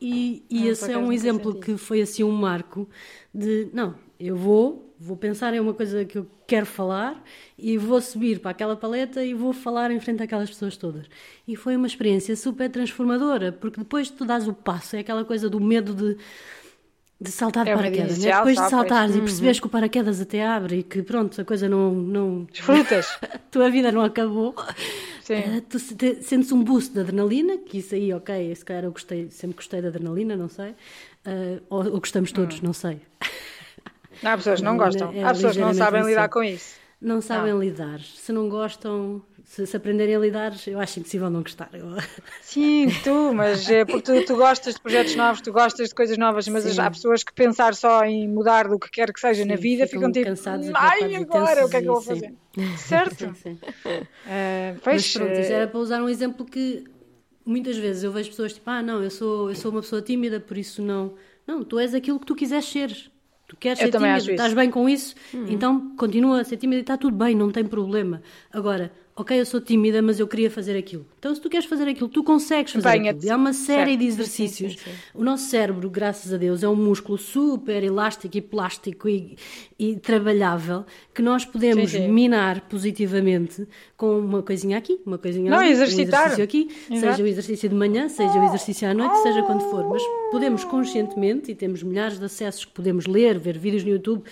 [0.01, 2.89] E, e ah, esse é um exemplo que foi assim um marco
[3.35, 7.23] de, não, eu vou, vou pensar em uma coisa que eu quero falar
[7.57, 11.07] e vou subir para aquela paleta e vou falar em frente àquelas pessoas todas.
[11.47, 15.49] E foi uma experiência super transformadora, porque depois tu dás o passo, é aquela coisa
[15.49, 16.17] do medo de,
[17.21, 18.33] de saltar de é paraquedas, né?
[18.33, 19.19] depois de saltares uhum.
[19.19, 21.93] e perceberes que o paraquedas até abre e que pronto, a coisa não.
[21.93, 22.45] não...
[22.45, 23.19] Desfrutas!
[23.23, 24.51] a tua vida não acabou.
[24.51, 29.31] Uh, tu sentes um boost de adrenalina, que isso aí, ok, se calhar eu gostei,
[29.31, 30.71] sempre gostei da adrenalina, não sei.
[30.71, 32.61] Uh, ou, ou, gostamos todos, hum.
[32.63, 33.01] não sei.
[34.23, 35.13] Há pessoas que não gostam.
[35.13, 36.79] É Há pessoas que não sabem lidar com isso.
[37.01, 37.61] Não sabem não.
[37.61, 38.01] lidar.
[38.01, 41.71] Se não gostam, se, se, aprenderem a lidar, eu acho impossível não gostar.
[42.43, 46.19] Sim, tu, mas é porque tu, tu, gostas de projetos novos, tu gostas de coisas
[46.19, 46.81] novas, mas Sim.
[46.81, 49.87] há pessoas que pensar só em mudar do que quer que seja sim, na vida
[49.87, 52.35] ficam, ficam tipo, ai agora, o que é que eu vou fazer?
[52.77, 53.33] Certo?
[53.37, 56.83] Sim, uh, mas pronto, isso era para usar um exemplo que
[57.47, 60.41] muitas vezes eu vejo pessoas tipo, ah não, eu sou, eu sou uma pessoa tímida,
[60.41, 61.15] por isso não.
[61.47, 63.11] Não, tu és aquilo que tu quiseres ser
[63.49, 65.47] Tu queres ser tímido, estás bem com isso, uhum.
[65.49, 68.21] então continua a ser tímido e está tudo bem, não tem problema.
[68.53, 71.05] Agora, ok, eu sou tímida, mas eu queria fazer aquilo.
[71.19, 73.19] Então, se tu queres fazer aquilo, tu consegues fazer aquilo.
[73.25, 73.99] E há uma série certo.
[73.99, 74.73] de exercícios.
[74.75, 74.97] Sim, sim, sim.
[75.13, 79.37] O nosso cérebro, graças a Deus, é um músculo super elástico e plástico e,
[79.77, 85.71] e trabalhável que nós podemos minar positivamente com uma coisinha aqui, uma coisinha Não, ali,
[85.71, 86.21] exercitar.
[86.21, 87.13] um exercício aqui, Exato.
[87.13, 89.89] seja o exercício de manhã, seja o exercício à noite, seja quando for.
[89.89, 94.23] Mas podemos conscientemente, e temos milhares de acessos que podemos ler, ver vídeos no YouTube,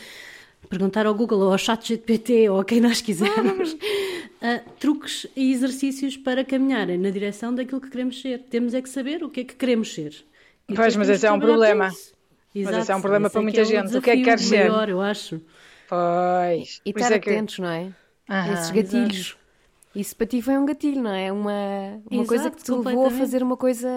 [0.66, 6.16] perguntar ao Google ou ao ChatGPT ou a quem nós quisermos uh, truques e exercícios
[6.16, 8.40] para caminharem na direção daquilo que queremos ser.
[8.50, 10.24] Temos é que saber o que é que queremos ser.
[10.68, 11.86] E pois, mas esse é um problema.
[11.86, 13.96] Exato, mas esse é um problema para muita é gente.
[13.96, 14.70] O que é que queres ser?
[14.70, 15.40] Maior, eu acho.
[15.88, 16.80] Pois.
[16.84, 17.62] E, estar é atentos, que...
[17.62, 17.92] não é?
[18.28, 19.18] Aham, Esses gatilhos.
[19.18, 19.46] Exato.
[19.94, 21.32] Isso para ti foi um gatilho, não é?
[21.32, 23.88] Uma, uma Exato, coisa que te levou a fazer uma coisa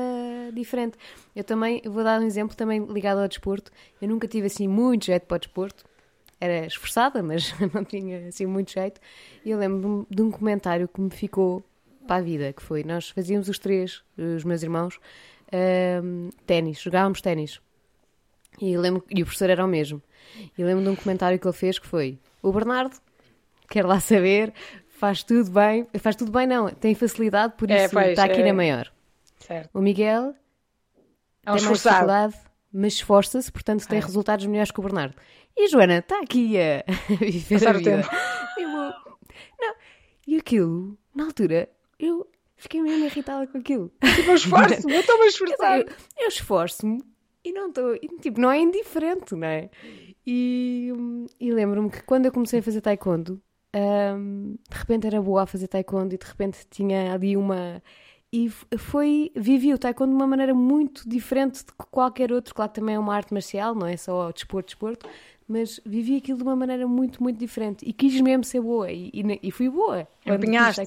[0.53, 0.97] diferente.
[1.35, 3.69] Eu também, vou dar um exemplo também ligado ao desporto.
[4.01, 5.83] Eu nunca tive assim muito jeito para o desporto
[6.39, 8.99] era esforçada, mas não tinha assim muito jeito.
[9.43, 11.63] E eu lembro de um comentário que me ficou
[12.07, 14.99] para a vida, que foi, nós fazíamos os três, os meus irmãos,
[16.03, 17.61] um, ténis, jogávamos ténis.
[18.59, 20.01] E, lembro, e o professor era o mesmo.
[20.57, 22.97] E lembro de um comentário que ele fez que foi, o Bernardo,
[23.69, 24.53] quer lá saber,
[24.87, 28.23] faz tudo bem, faz tudo bem não, tem facilidade, por é, isso é, pois, está
[28.25, 28.45] aqui é...
[28.45, 28.91] na maior.
[29.39, 29.69] Certo.
[29.73, 30.35] O Miguel
[31.45, 32.35] é um tem mais dificuldade,
[32.71, 34.01] mas esforça-se, portanto tem é.
[34.01, 35.15] resultados melhores que o Bernardo.
[35.57, 36.83] E a Joana está aqui a
[37.19, 38.09] viver Passar a vida.
[38.57, 39.75] Eu, não,
[40.27, 42.27] e aquilo, na altura, eu
[42.59, 43.89] Fiquei mesmo irritada com aquilo.
[44.15, 45.79] Tipo, eu esforço-me, eu estou-me a esforçar.
[45.79, 45.85] Eu,
[46.19, 47.01] eu esforço-me
[47.43, 47.97] e não estou.
[48.21, 49.69] Tipo, não é indiferente, não é?
[50.27, 50.91] E,
[51.39, 53.41] e lembro-me que quando eu comecei a fazer taekwondo,
[53.73, 57.81] um, de repente era boa a fazer taekwondo e de repente tinha ali uma.
[58.31, 59.31] E foi.
[59.35, 62.53] Vivi o taekwondo de uma maneira muito diferente de qualquer outro.
[62.53, 65.09] Claro que também é uma arte marcial, não é só desporto, desporto,
[65.47, 69.09] mas vivi aquilo de uma maneira muito, muito diferente e quis mesmo ser boa e,
[69.11, 70.07] e, e fui boa.
[70.23, 70.81] Empenhaste.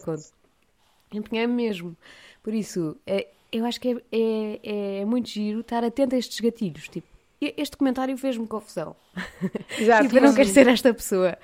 [1.12, 1.96] Empenhei-me mesmo.
[2.42, 6.38] Por isso, é, eu acho que é, é, é, muito giro estar atento a estes
[6.38, 6.88] gatilhos.
[6.88, 7.06] Tipo,
[7.40, 8.96] este comentário fez-me confusão.
[9.78, 10.04] Exato.
[10.04, 11.36] tipo, eu não quero ser esta pessoa.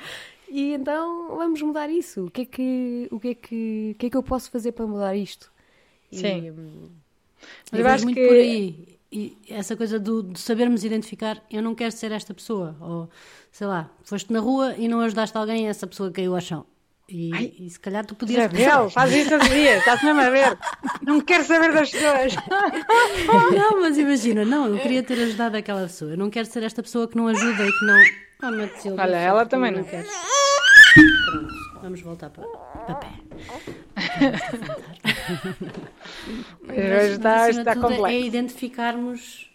[0.48, 2.26] E então vamos mudar isso.
[2.26, 4.72] O que é que, o que, é que, o que, é que eu posso fazer
[4.72, 5.52] para mudar isto?
[6.11, 6.47] Sim.
[6.47, 6.90] E, hum,
[7.73, 8.27] eu, acho muito que...
[8.27, 8.99] por aí.
[9.11, 12.77] E essa coisa do, de sabermos identificar, eu não quero ser esta pessoa.
[12.81, 13.09] Ou,
[13.51, 16.66] sei lá, foste na rua e não ajudaste alguém essa pessoa caiu ao chão.
[17.11, 18.53] E, e, se calhar tu podias.
[18.53, 20.59] Isabel, faz isso todos os dias, estás mesmo a ver.
[21.01, 22.35] Não quero saber das pessoas.
[23.55, 26.11] Não, mas imagina, não, eu queria ter ajudado aquela pessoa.
[26.11, 28.03] Eu não quero ser esta pessoa que não ajuda e que não.
[28.42, 30.05] Oh, Matilde, Olha, ela também não, não quer.
[31.25, 33.09] Pronto, vamos voltar para, para pé.
[36.68, 38.07] Hoje está, está complexo.
[38.07, 39.50] É identificarmos,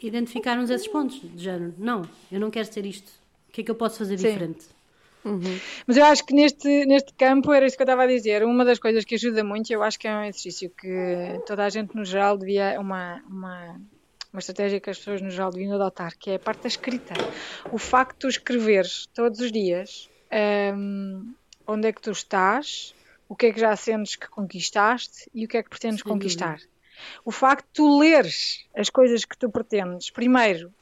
[0.00, 1.74] identificarmos esses pontos de género.
[1.78, 3.10] Não, eu não quero ser isto.
[3.48, 4.28] O que é que eu posso fazer Sim.
[4.28, 4.66] diferente?
[5.24, 5.58] Uhum.
[5.86, 8.44] Mas eu acho que neste, neste campo era isso que eu estava a dizer.
[8.44, 11.68] Uma das coisas que ajuda muito, eu acho que é um exercício que toda a
[11.68, 12.78] gente no geral devia.
[12.78, 13.80] Uma, uma,
[14.32, 17.14] uma estratégia que as pessoas no geral deviam adotar, que é a parte da escrita.
[17.72, 20.08] O facto de escreveres todos os dias
[20.76, 21.34] um,
[21.66, 22.94] onde é que tu estás,
[23.28, 26.08] o que é que já sentes que conquistaste e o que é que pretendes Sim,
[26.08, 26.58] conquistar.
[27.24, 30.72] O facto de tu leres as coisas que tu pretendes, primeiro,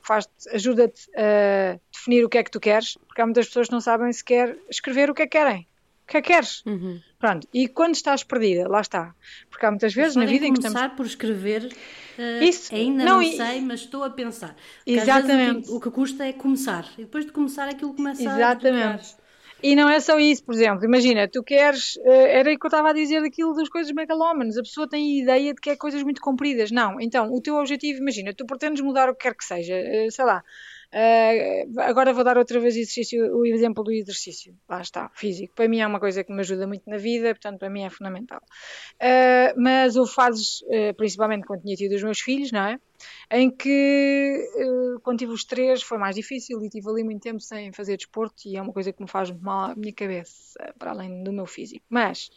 [0.53, 3.81] ajuda-te a definir o que é que tu queres, porque há muitas pessoas que não
[3.81, 5.67] sabem sequer escrever o que é que querem.
[6.05, 6.63] O que é que queres?
[6.67, 7.01] Uhum.
[7.19, 7.49] Pronto.
[7.53, 9.15] E quando estás perdida, lá está.
[9.49, 10.79] Porque há muitas vezes na vida em que estamos.
[10.79, 11.75] começar por escrever.
[12.19, 12.75] Uh, Isso.
[12.75, 13.37] Ainda não, não e...
[13.37, 14.55] sei, mas estou a pensar.
[14.85, 15.71] Porque Exatamente.
[15.71, 16.87] O que, o que, custa é começar.
[16.99, 19.17] E depois de começar, aquilo começa Exatamente.
[19.19, 19.24] a.
[19.63, 22.69] E não é só isso, por exemplo, imagina, tu queres, eh, era o que eu
[22.69, 26.03] estava a dizer daquilo das coisas megalómanas, a pessoa tem ideia de que é coisas
[26.03, 26.71] muito compridas.
[26.71, 30.11] Não, então, o teu objetivo, imagina, tu pretendes mudar o que quer que seja, eh,
[30.11, 30.43] sei lá,
[30.95, 34.55] Uh, agora vou dar outra vez exercício, o exemplo do exercício.
[34.69, 35.53] Lá está, físico.
[35.53, 37.91] Para mim é uma coisa que me ajuda muito na vida, portanto, para mim é
[37.91, 38.41] fundamental.
[38.95, 42.79] Uh, mas o fazes, uh, principalmente quando tinha tido os meus filhos, não é?
[43.31, 47.41] Em que eh, quando tive os três foi mais difícil e tive ali muito tempo
[47.41, 50.91] sem fazer desporto e é uma coisa que me faz mal à minha cabeça, para
[50.91, 51.85] além do meu físico.
[51.89, 52.31] Mas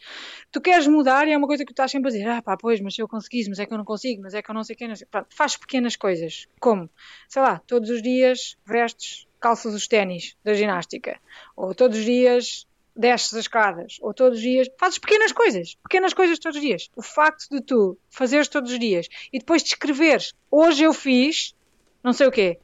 [0.50, 2.56] tu queres mudar e é uma coisa que tu estás sempre a dizer, ah pá,
[2.56, 4.54] pois, mas se eu conseguisse, mas é que eu não consigo, mas é que eu
[4.54, 5.06] não sei quem, não sei.
[5.10, 6.88] Pronto, faz pequenas coisas, como,
[7.28, 11.20] sei lá, todos os dias vestes calças os ténis da ginástica,
[11.56, 12.66] ou todos os dias
[12.98, 16.90] desces as escadas, ou todos os dias, fazes pequenas coisas, pequenas coisas todos os dias.
[16.96, 21.54] O facto de tu fazeres todos os dias e depois de escreveres, hoje eu fiz,
[22.02, 22.58] não sei o quê,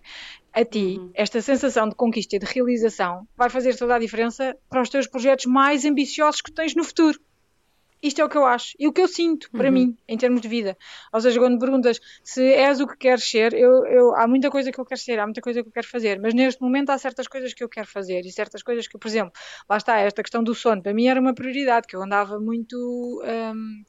[0.53, 1.11] a ti, uhum.
[1.15, 5.07] esta sensação de conquista e de realização vai fazer toda a diferença para os teus
[5.07, 7.21] projetos mais ambiciosos que tens no futuro.
[8.05, 9.73] Isto é o que eu acho e o que eu sinto para uhum.
[9.73, 10.77] mim, em termos de vida.
[11.11, 14.51] Ou seja, quando me perguntas se és o que queres ser, eu, eu, há muita
[14.51, 16.91] coisa que eu quero ser, há muita coisa que eu quero fazer, mas neste momento
[16.91, 19.33] há certas coisas que eu quero fazer e certas coisas que, por exemplo,
[19.71, 22.77] lá está, esta questão do sono, para mim era uma prioridade, que eu andava muito.
[23.25, 23.83] Um,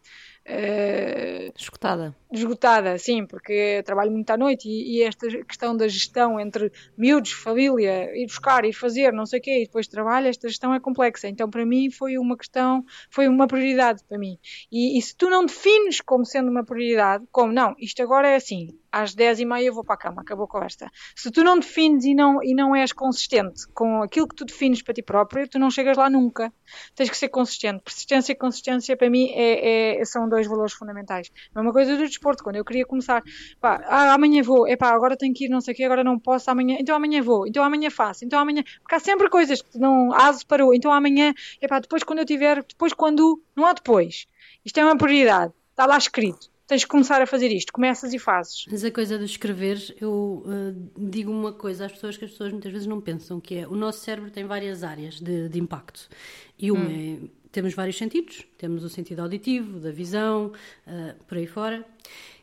[0.48, 2.16] Uh, esgotada.
[2.32, 7.32] Esgotada, sim, porque trabalho muito à noite e, e, esta questão da gestão entre miúdos,
[7.32, 10.80] família, ir buscar, ir fazer, não sei o quê, e depois trabalho, esta gestão é
[10.80, 11.28] complexa.
[11.28, 14.38] Então, para mim, foi uma questão, foi uma prioridade para mim.
[14.72, 18.36] E, e se tu não defines como sendo uma prioridade, como não, isto agora é
[18.36, 20.90] assim, às 10 e meia eu vou para a cama, acabou com esta.
[21.14, 24.82] Se tu não defines e não, e não és consistente com aquilo que tu defines
[24.82, 26.52] para ti próprio, tu não chegas lá nunca.
[26.96, 27.84] Tens que ser consistente.
[27.84, 31.30] Persistência e consistência para mim é, é, são dois valores fundamentais.
[31.54, 33.22] É uma coisa do desporto, quando eu queria começar,
[33.60, 36.04] pá, ah, amanhã vou, é pá, agora tenho que ir, não sei o quê, agora
[36.04, 39.62] não posso, amanhã, então amanhã vou, então amanhã faço, então amanhã, porque há sempre coisas
[39.62, 43.66] que não, aso parou, então amanhã, é pá, depois quando eu tiver, depois quando, não
[43.66, 44.26] há depois.
[44.64, 48.20] Isto é uma prioridade, está lá escrito tens de começar a fazer isto, começas e
[48.20, 48.66] fazes.
[48.70, 52.52] Mas a coisa de escrever, eu uh, digo uma coisa às pessoas que as pessoas
[52.52, 56.10] muitas vezes não pensam, que é o nosso cérebro tem várias áreas de, de impacto.
[56.58, 57.20] E uma hum.
[57.24, 60.52] é, temos vários sentidos, temos o sentido auditivo, da visão,
[60.88, 61.86] uh, por aí fora.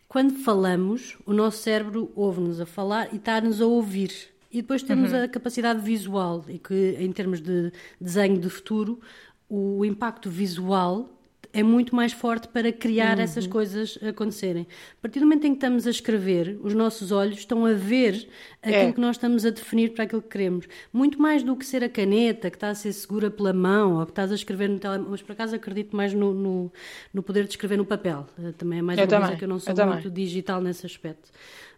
[0.09, 4.13] Quando falamos, o nosso cérebro ouve-nos a falar e está-nos a ouvir.
[4.53, 5.25] E depois temos uhum.
[5.25, 9.01] a capacidade visual, e que em termos de desenho de futuro,
[9.49, 11.09] o impacto visual
[11.53, 13.25] é muito mais forte para criar Uhum.
[13.25, 14.67] essas coisas acontecerem.
[14.99, 18.27] A partir do momento em que estamos a escrever, os nossos olhos estão a ver
[18.63, 18.93] aquilo É.
[18.93, 20.67] que nós estamos a definir para aquilo que queremos.
[20.93, 24.05] Muito mais do que ser a caneta que está a ser segura pela mão ou
[24.07, 25.11] que estás a escrever no telemóvel.
[25.11, 26.73] Mas por acaso acredito mais no, no,
[27.13, 28.27] no poder de escrever no papel.
[28.43, 29.95] Eh, Também é mais Eu uma também, coisa que eu não sou eu também.
[29.95, 31.31] muito digital nesse aspecto.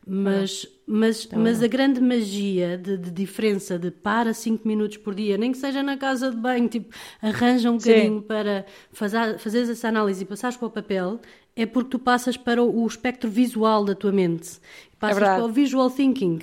[0.06, 5.38] Mas, mas, mas a grande magia de, de diferença de para 5 minutos por dia,
[5.38, 9.88] nem que seja na casa de banho, tipo, arranja um bocadinho para fazer, fazeres essa
[9.88, 11.20] análise e passares para o papel,
[11.56, 14.58] é porque tu passas para o, o espectro visual da tua mente.
[14.98, 15.40] Passas verdade.
[15.40, 16.38] para o visual thinking.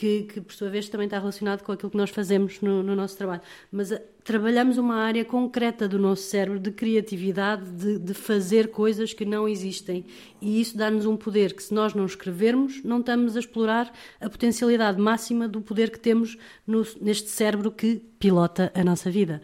[0.00, 2.96] Que, que, por sua vez também está relacionado com aquilo que nós fazemos no, no
[2.96, 3.42] nosso trabalho.
[3.70, 9.12] Mas eh, trabalhamos uma área concreta do nosso cérebro de criatividade, de, de fazer coisas
[9.12, 10.06] que não existem.
[10.40, 14.30] E isso dá-nos um poder que, se nós não escrevermos, não estamos a explorar a
[14.30, 19.42] potencialidade máxima do poder que temos no- neste cérebro que pilota a nossa vida.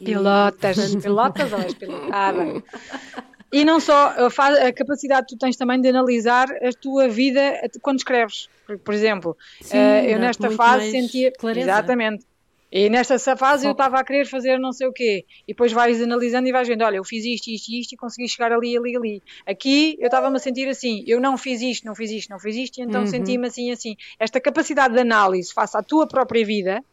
[0.00, 2.62] E, Pilotas, portanto, pilotas ou és pilotada?
[3.50, 7.40] E não só, a, capacidade que tu tens também de analisar a tua vida
[7.80, 8.48] quando escreves.
[8.84, 11.32] Por, exemplo, Sim, eh, eu nesta fase sentia.
[11.32, 11.70] clareza.
[11.70, 12.26] Exatamente.
[12.70, 15.24] E nesta fase eu estava a querer fazer não sei o quê.
[15.44, 17.96] E depois vais analisando e vais vendo: olha, eu fiz isto, isto e isto e
[17.96, 19.22] consegui chegar ali, ali, ali.
[19.46, 22.56] Aqui eu estava-me a sentir assim: eu não fiz isto, não fiz isto, não fiz
[22.56, 23.96] isto, e então senti-me assim, assim.
[24.20, 26.84] Esta capacidade de análise face à tua própria vida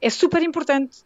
[0.00, 0.98] é super importante.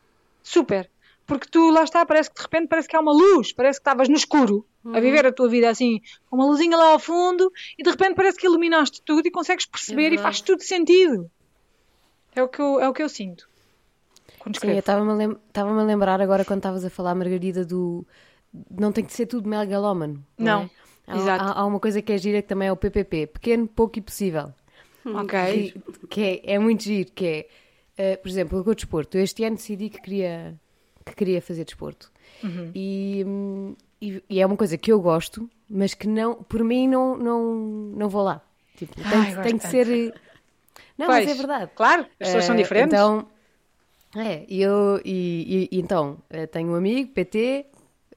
[0.42, 0.88] Super.
[1.26, 3.82] Porque tu lá está, parece que de repente parece que há uma luz, parece que
[3.82, 7.52] estavas no escuro a viver a tua vida assim, com uma luzinha lá ao fundo,
[7.76, 10.22] e de repente parece que iluminaste tudo e consegues perceber e verdade.
[10.22, 11.28] faz tudo sentido.
[12.34, 13.48] É o que eu, é o que eu sinto.
[14.60, 18.06] Sim, eu estava-me a, lem a lembrar agora quando estavas a falar, Margarida, do.
[18.70, 20.24] Não tem que ser tudo megalómano.
[20.38, 20.70] Não, é?
[21.06, 21.44] Há, exato.
[21.44, 24.02] há, há uma coisa que é gira que também é o PPP pequeno, pouco e
[24.02, 24.52] possível.
[25.04, 25.72] ok.
[25.72, 27.48] Que, que é, é muito giro, que é,
[27.96, 29.16] eh, por exemplo, com o desporto.
[29.16, 30.54] Eu este ano decidi que queria,
[31.06, 32.10] que queria fazer desporto.
[32.42, 32.70] Uhum.
[32.74, 33.24] E,
[34.02, 37.54] e, e é uma coisa que eu gosto, mas que não, por mim não, não,
[37.54, 38.42] não vou lá.
[38.76, 39.88] Tipo, tem, Ai, que- tem que ser.
[39.88, 40.12] eh,
[40.98, 41.70] Não, Pois, mas é verdade.
[41.74, 42.92] Claro, as pessoas são Eh, diferentes.
[42.92, 43.26] Então,
[44.16, 47.66] é, eu, e, e- e então, eh, tenho um amigo, PT,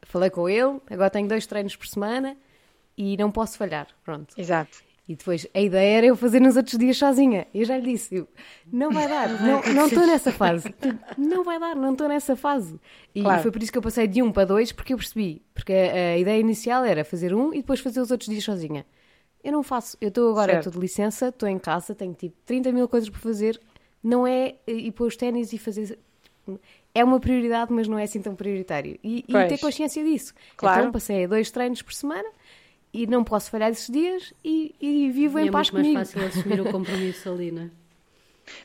[0.04, 2.36] falei com ele, agora tenho dois treinos por semana
[2.98, 4.34] e não posso falhar, pronto.
[4.38, 4.80] Exato.
[5.10, 7.48] E depois, a ideia era eu fazer nos outros dias sozinha.
[7.52, 8.28] Eu já lhe disse, eu,
[8.72, 10.72] não vai dar, não não estou nessa fase.
[11.18, 12.80] Não vai dar, não estou nessa fase.
[13.16, 13.42] E Claro.
[13.42, 15.42] foi por isso que eu passei de um para dois, porque eu percebi.
[15.52, 18.86] Porque a, a ideia inicial era fazer um e depois fazer os outros dias sozinha.
[19.44, 19.98] Eu não faço.
[20.00, 23.20] Eu estou agora, estou de licença, estou em casa, tenho tipo 30 mil coisas para
[23.20, 23.60] fazer.
[24.04, 25.98] Não é ir pôr os ténis e fazer.
[26.94, 29.00] É uma prioridade, mas não é assim tão prioritário.
[29.04, 30.36] E, e ter consciência disso.
[30.56, 30.82] Claro.
[30.82, 32.30] Então passei a dois treinos por semana
[32.94, 36.10] e não posso falhar esses dias e, e vivo E em é paz muito mais
[36.10, 36.28] comigo.
[36.28, 37.70] fácil assumir o compromisso ali, não é?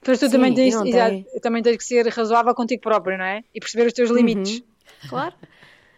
[0.06, 3.44] Mas tu Sim, também tens, exato, também tens que ser razoável contigo próprio, não é?
[3.54, 4.62] E perceber os teus limites.
[5.08, 5.34] Claro.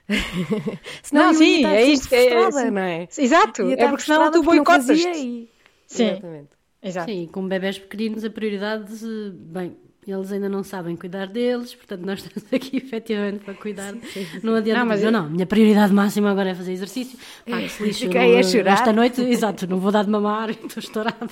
[1.03, 2.71] senão Não, eu sim, ia estar é isto, é- sim.
[2.71, 3.09] não é?
[3.19, 4.89] Exato, é porque senão tu boicotas.
[4.91, 5.49] e...
[5.87, 6.11] Sim.
[6.11, 6.49] Exatamente.
[6.83, 7.11] Exato.
[7.11, 9.77] Sim, com bebés pequeninos a prioridade, eh, bem,
[10.13, 13.95] eles ainda não sabem cuidar deles, portanto nós estamos aqui efetivamente para cuidar.
[14.43, 17.19] Não adianta Não, mas dizer, eu- não, minha prioridade máxima agora é fazer exercício.
[17.49, 18.73] Pá, que lixe, eu Fiquei a chorar.
[18.75, 21.27] Esta noite, exato, não vou dar de mamar, estou estourada.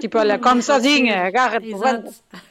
[0.00, 2.08] Tipo, olha, come sozinha, agarra-te, levanta.
[2.08, 2.50] Exato.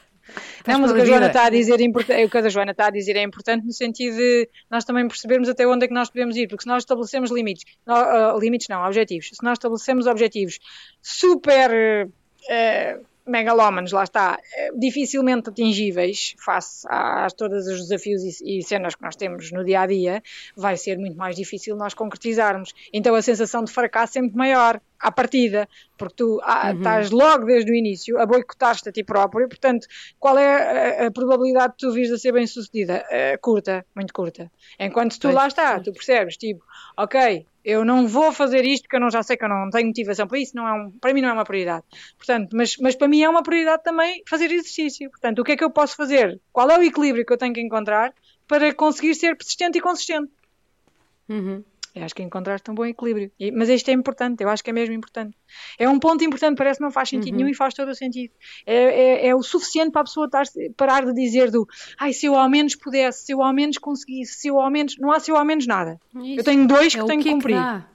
[0.64, 2.70] Não, mas o que a Joana está a dizer é importante, o que a Joana
[2.70, 5.94] está a dizer é importante no sentido de nós também percebermos até onde é que
[5.94, 10.06] nós podemos ir, porque se nós estabelecemos limites, ah, limites não, objetivos, se nós estabelecemos
[10.06, 10.60] objetivos
[11.02, 12.08] super
[12.48, 18.62] eh, megalómanos, lá está, eh, dificilmente atingíveis face a, a todos os desafios e, e
[18.62, 20.22] cenas que nós temos no dia a dia,
[20.56, 22.74] vai ser muito mais difícil nós concretizarmos.
[22.92, 27.46] Então a sensação de fracasso é muito maior à partida, porque tu ah, estás logo
[27.46, 29.86] desde o início a boicotar-te a ti próprio, portanto,
[30.18, 33.04] qual é a, a probabilidade de tu vires a ser bem sucedida?
[33.10, 34.50] Eh, curta, muito curta.
[34.78, 36.62] Enquanto tu Pois, lá está, tu percebes, tipo,
[36.96, 39.86] ok, eu não vou fazer isto porque eu não, já sei que eu não tenho
[39.86, 41.84] motivação para isso, não é um, para mim não é uma prioridade.
[42.16, 45.10] Portanto, mas, mas para mim é uma prioridade também fazer exercício.
[45.10, 46.40] Portanto, o que é que eu posso fazer?
[46.52, 48.14] Qual é o equilíbrio que eu tenho que encontrar
[48.48, 50.30] para conseguir ser persistente e consistente?
[51.28, 51.62] Uhum.
[51.94, 53.32] Eu acho que encontraste um bom equilíbrio.
[53.38, 55.36] E- mas isto é importante, eu acho que é mesmo importante.
[55.78, 58.32] É um ponto importante, parece que não faz sentido nenhum e faz todo o sentido.
[58.64, 60.44] É, é, é o suficiente para a pessoa estar,
[60.76, 61.66] parar de dizer do
[61.98, 64.96] ai, se eu ao menos pudesse, se eu ao menos conseguisse, se eu ao menos.
[64.98, 65.98] Não há se eu ao menos nada.
[66.14, 67.56] Eu tenho dois que é tenho que que é cumprir.
[67.56, 67.86] dá.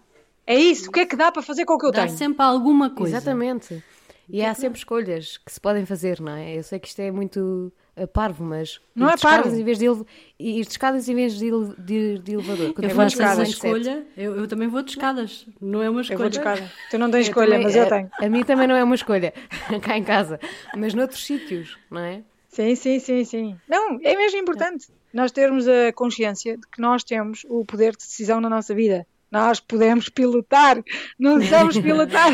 [0.47, 2.17] É isso, o que é que dá para fazer com o que eu Dá tenho?
[2.17, 3.17] sempre alguma coisa.
[3.17, 3.81] Exatamente.
[4.29, 6.57] E há sempre escolhas que se podem fazer, não é?
[6.57, 7.71] Eu sei que isto é muito
[8.05, 9.55] parvo, mas Não é parvo.
[9.55, 10.03] Em vez de, ele-
[10.37, 12.73] ir de escadas em vez de, ele- de, de elevador.
[12.73, 15.45] Quando Eu eu vou de escadas, escolha, eu, eu também vou de escadas.
[15.61, 16.17] Não é uma Eu escolha.
[16.19, 16.71] vou de escada.
[16.91, 18.09] Tu não tens Eu escolha, também- mas eu a- tenho.
[18.19, 19.33] A, mim também não é uma escolha,
[19.81, 20.39] cá em casa,
[20.75, 22.21] mas noutros sítios, não é?
[22.49, 23.57] Sim, sim, sim, sim.
[23.67, 24.87] Não, é mesmo importante.
[25.13, 29.05] nós termos a consciência de que nós temos o poder de decisão na nossa vida.
[29.35, 30.81] Nós podemos pilotar,
[31.19, 32.31] não sabes pilotar.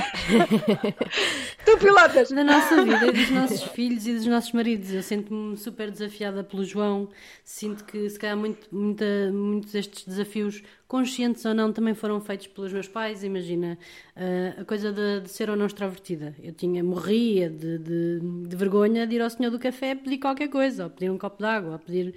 [1.65, 2.29] tu pilotas.
[2.29, 4.93] Na nossa vida e dos nossos filhos e dos nossos maridos.
[4.93, 7.09] Eu sinto-me super desafiada pelo João.
[7.43, 12.45] Sinto que, se calhar, muito, muita, muitos destes desafios, conscientes ou não, também foram feitos
[12.45, 13.23] pelos meus pais.
[13.23, 13.79] Imagina
[14.15, 16.35] uh, a coisa de, de, ser ou não extrovertida.
[16.43, 20.49] Eu tinha, morria de, de, de, vergonha de ir ao senhor do café pedir qualquer
[20.49, 22.13] coisa, ou pedir um copo de água, ou pedir.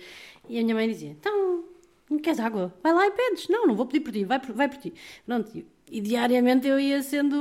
[0.46, 1.64] E a minha mãe dizia: então
[2.10, 2.74] não queres água?
[2.82, 3.48] Vai lá e pedes.
[3.48, 4.92] Não, não vou pedir por ti, vai, vai por ti.
[5.26, 7.36] Pronto, e diariamente eu ia sendo,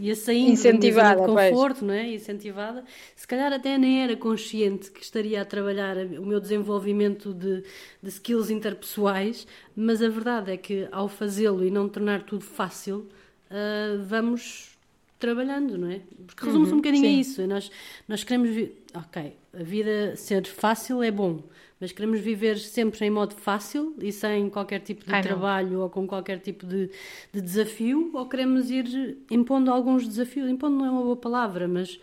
[0.00, 1.82] ia saindo incentivada, de conforto, pois.
[1.82, 2.12] não é?
[2.12, 2.84] Incentivada.
[3.14, 7.62] Se calhar até nem era consciente que estaria a trabalhar o meu desenvolvimento de,
[8.02, 13.06] de skills interpessoais, mas a verdade é que ao fazê-lo e não tornar tudo fácil,
[13.50, 14.76] uh, vamos
[15.18, 16.00] trabalhando, não é?
[16.26, 17.16] Porque resume-se uhum, um bocadinho sim.
[17.16, 17.46] a isso.
[17.46, 17.70] Nós,
[18.08, 18.70] nós queremos.
[18.94, 21.42] Ok, a vida ser fácil é bom
[21.84, 25.80] mas queremos viver sempre em modo fácil e sem qualquer tipo de Ai, trabalho não.
[25.82, 26.90] ou com qualquer tipo de,
[27.30, 30.48] de, desafio, ou queremos ir impondo alguns desafios?
[30.48, 32.00] Impondo não é uma boa palavra, mas.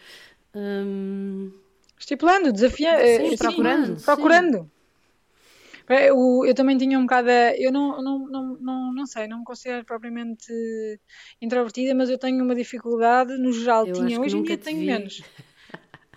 [0.54, 1.52] Hum...
[1.98, 3.98] Estipulando, desafiando, eh, sim, procurando.
[3.98, 4.72] Sim, procurando.
[5.90, 7.32] Eu, eu, também tinha um bocado.
[7.58, 10.54] Eu não, não, não, não, não sei, não me considero propriamente
[11.42, 14.22] introvertida, mas eu tenho uma dificuldade, no geral eu tinha.
[14.22, 14.86] Hoje em dia tenho vi.
[14.86, 15.24] menos.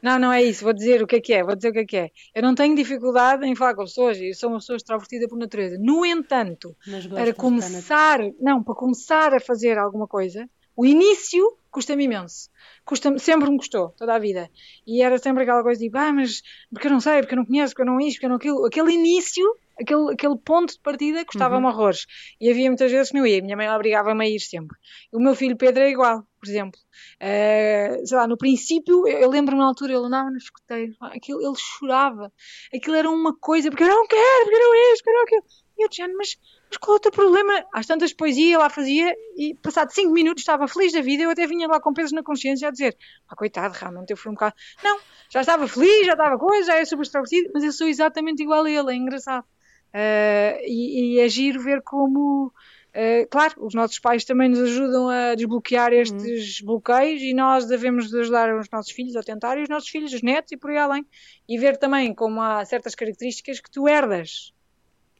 [0.04, 0.62] Não, não é isso.
[0.62, 1.42] Vou dizer o que é que é.
[1.42, 2.10] Vou dizer o que é que é.
[2.34, 4.20] Eu não tenho dificuldade em falar com pessoas.
[4.20, 5.78] Eu sou uma pessoa extrovertida por natureza.
[5.80, 6.76] No entanto,
[7.08, 12.50] para começar, não, para começar a fazer alguma coisa, o início custa-me imenso.
[12.84, 14.50] Custa sempre me custou, toda a vida.
[14.86, 17.46] E era sempre aquela coisa de, ah, mas porque eu não sei, porque eu não
[17.46, 18.66] conheço, porque eu não isto, porque eu não aquilo.
[18.66, 21.70] Aquele início aquele, aquele ponto de partida custava-me uhum.
[21.72, 22.06] horrores.
[22.40, 23.42] E havia muitas vezes que não ia.
[23.42, 24.76] Minha mãe obrigava-me a ir sempre.
[25.12, 26.78] O meu filho Pedro é igual, por exemplo.
[27.16, 31.40] Uh, sei lá, no princípio, eu, eu lembro-me na altura, ele andava no escoteiro, aquilo,
[31.40, 32.32] ele chorava.
[32.74, 35.22] Aquilo era uma coisa, porque eu não quero, porque eu não isto, porque eu não
[35.22, 35.44] aquilo.
[35.76, 37.64] E eu dizia, mas, mas qual é o teu problema?
[37.72, 41.24] Às tantas poesia lá fazia e passado 5 minutos estava feliz da vida.
[41.24, 42.96] Eu até vinha lá com peso na consciência a dizer,
[43.28, 44.54] ah, coitado, realmente eu fui um bocado.
[44.82, 48.42] Não, já estava feliz, já estava coisa, já é super extrovertido, mas eu sou exatamente
[48.42, 49.44] igual a ele, é engraçado.
[49.94, 55.08] Uh, e, e é giro ver como, uh, claro, os nossos pais também nos ajudam
[55.08, 56.00] a desbloquear uhum.
[56.00, 56.66] estes uhum.
[56.66, 60.22] bloqueios e nós devemos ajudar os nossos filhos a tentar e os nossos filhos, os
[60.22, 61.06] netos e por aí além.
[61.48, 64.53] E ver também como há certas características que tu herdas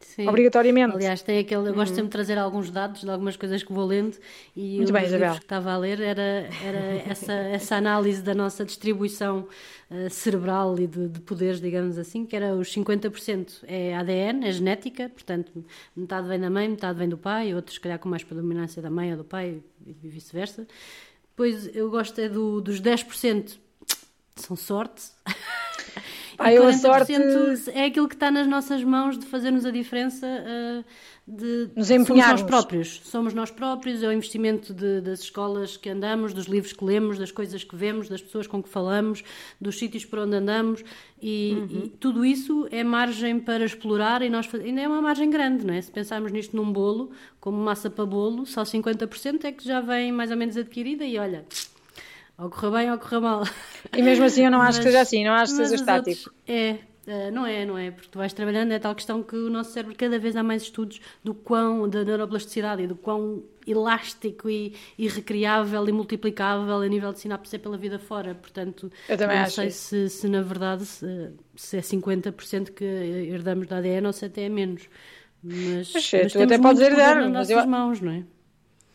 [0.01, 0.29] Sim.
[0.29, 0.95] Obrigatoriamente.
[0.95, 1.97] Aliás, tem aquele, eu gosto uhum.
[1.97, 4.17] sempre de trazer alguns dados de algumas coisas que vou lendo
[4.55, 6.79] e Muito um bem, livros que estava a ler era, era
[7.09, 9.49] essa, essa análise da nossa distribuição
[9.91, 14.53] uh, cerebral e de, de, poderes, digamos assim, que era os 50% é ADN, é
[14.53, 15.65] genética, portanto,
[15.97, 18.91] metade vem da mãe, metade vem do pai, outros, se calhar, com mais predominância da
[18.91, 20.67] mãe ou do pai e vice-versa.
[21.31, 23.59] Depois, eu gosto é do, dos 10%
[24.37, 25.11] são sorte.
[26.39, 27.79] Ah, e 40% sorte...
[27.79, 30.85] é aquilo que está nas nossas mãos de fazermos a diferença uh,
[31.27, 32.07] de nos empenharmos.
[32.07, 33.01] Somos nós próprios.
[33.05, 37.19] Somos nós próprios, é o investimento de, das escolas que andamos, dos livros que lemos,
[37.19, 39.23] das coisas que vemos, das pessoas com que falamos,
[39.61, 40.85] dos sítios por onde andamos
[41.23, 41.83] e, uhum.
[41.85, 45.73] e tudo isso é margem para explorar e nós ainda é uma margem grande, não
[45.73, 45.81] é?
[45.81, 50.13] Se pensarmos nisto num bolo, como massa para bolo, só 50% é que já vem
[50.13, 51.47] mais ou menos adquirida e olha
[52.39, 53.45] ou correu bem ou correu mal.
[53.97, 56.31] E mesmo assim eu não acho mas, que seja assim, não acho que seja estático.
[56.31, 59.37] Outros, é, Uh, não é, não é, porque tu vais trabalhando, é tal questão que
[59.37, 63.43] o nosso cérebro cada vez há mais estudos do quão, da neuroplasticidade e do quão
[63.67, 68.91] elástico e, e recriável e multiplicável a nível de sinapse é pela vida fora, portanto
[69.07, 73.67] eu também não acho sei se, se, na verdade se, se é 50% que herdamos
[73.67, 74.89] da ADN ou se até é menos
[75.43, 77.67] mas, mas, mas tu até podes herdar nas nossas eu...
[77.67, 78.25] mãos, não é?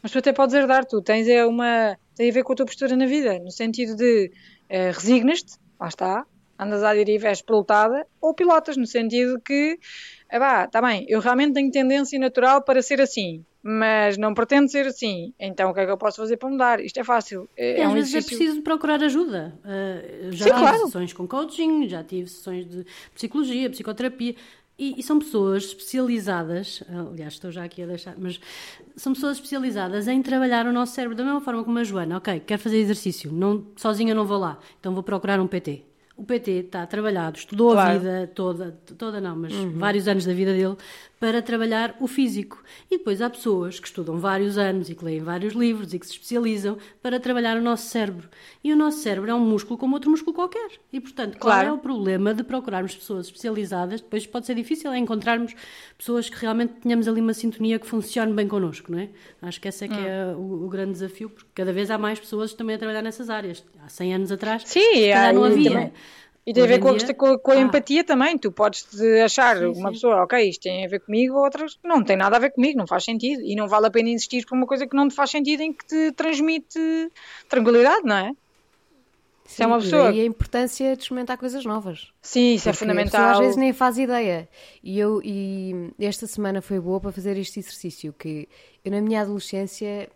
[0.01, 2.65] Mas tu até podes herdar, tu tens é uma tem a ver com a tua
[2.65, 4.29] postura na vida, no sentido de
[4.69, 6.25] uh, resignas-te, lá está,
[6.59, 9.79] andas à deriva, és pilotada, ou pilotas, no sentido que,
[10.29, 14.85] ah, está bem, eu realmente tenho tendência natural para ser assim, mas não pretendo ser
[14.85, 16.81] assim, então o que é que eu posso fazer para mudar?
[16.81, 17.47] Isto é fácil.
[17.55, 19.57] É, é um às vezes é preciso procurar ajuda.
[19.63, 20.85] Uh, já Sim, tive claro.
[20.87, 24.35] sessões com coaching, já tive sessões de psicologia, psicoterapia.
[24.79, 28.39] E, e, são pessoas especializadas, aliás, estou já aqui a deixar, mas
[28.95, 32.17] são pessoas especializadas em trabalhar o nosso cérebro da mesma forma como a Joana.
[32.17, 35.89] Ok, quer fazer exercício, não, sozinha não vou lá, então vou procurar um PT
[36.19, 37.91] o PT está trabalhado, estudou claro.
[37.91, 39.77] a vida toda, toda não, mas uhum.
[39.77, 40.75] vários anos da vida dele,
[41.19, 42.63] para trabalhar o físico.
[42.89, 46.05] E depois há pessoas que estudam vários anos e que leem vários livros e que
[46.05, 48.29] se especializam para trabalhar o nosso cérebro.
[48.63, 50.69] E o nosso cérebro é um músculo como outro músculo qualquer.
[50.93, 51.67] E, portanto, claro.
[51.67, 54.01] qual é o problema de procurarmos pessoas especializadas?
[54.01, 55.53] Depois pode ser difícil é encontrarmos
[55.97, 59.09] pessoas que realmente tenhamos ali uma sintonia que funcione bem connosco, não é?
[59.41, 60.61] Acho que esse é que é hum.
[60.61, 63.63] o, o, grande desafio, porque cada vez há mais pessoas também a trabalhar nessas áreas.
[63.83, 65.71] Há 100 anos atrás, Sim, não havia.
[65.71, 65.91] Também
[66.49, 67.59] E tem a ver com a, com a- com a Ah.
[67.59, 68.37] empatia também.
[68.37, 68.87] Tu podes
[69.23, 69.93] achar Sim, uma sim.
[69.93, 72.87] pessoa, ok, isto tem a ver comigo, outras não tem nada a ver comigo, não
[72.87, 73.41] faz sentido.
[73.43, 75.71] E não vale a pena insistir por uma coisa que não te faz sentido em
[75.71, 76.79] que te transmite
[77.47, 78.31] tranquilidade, não é?
[79.45, 82.07] Se é uma Sim, e pessoa- daí a importância de experimentar coisas novas.
[82.21, 83.31] Sim, isso é Porque A pessoa fundamental.
[83.31, 84.47] às vezes nem faz ideia.
[84.83, 88.47] E, eu, e esta semana foi boa para fazer este exercício, que
[88.85, 90.07] eu na minha adolescência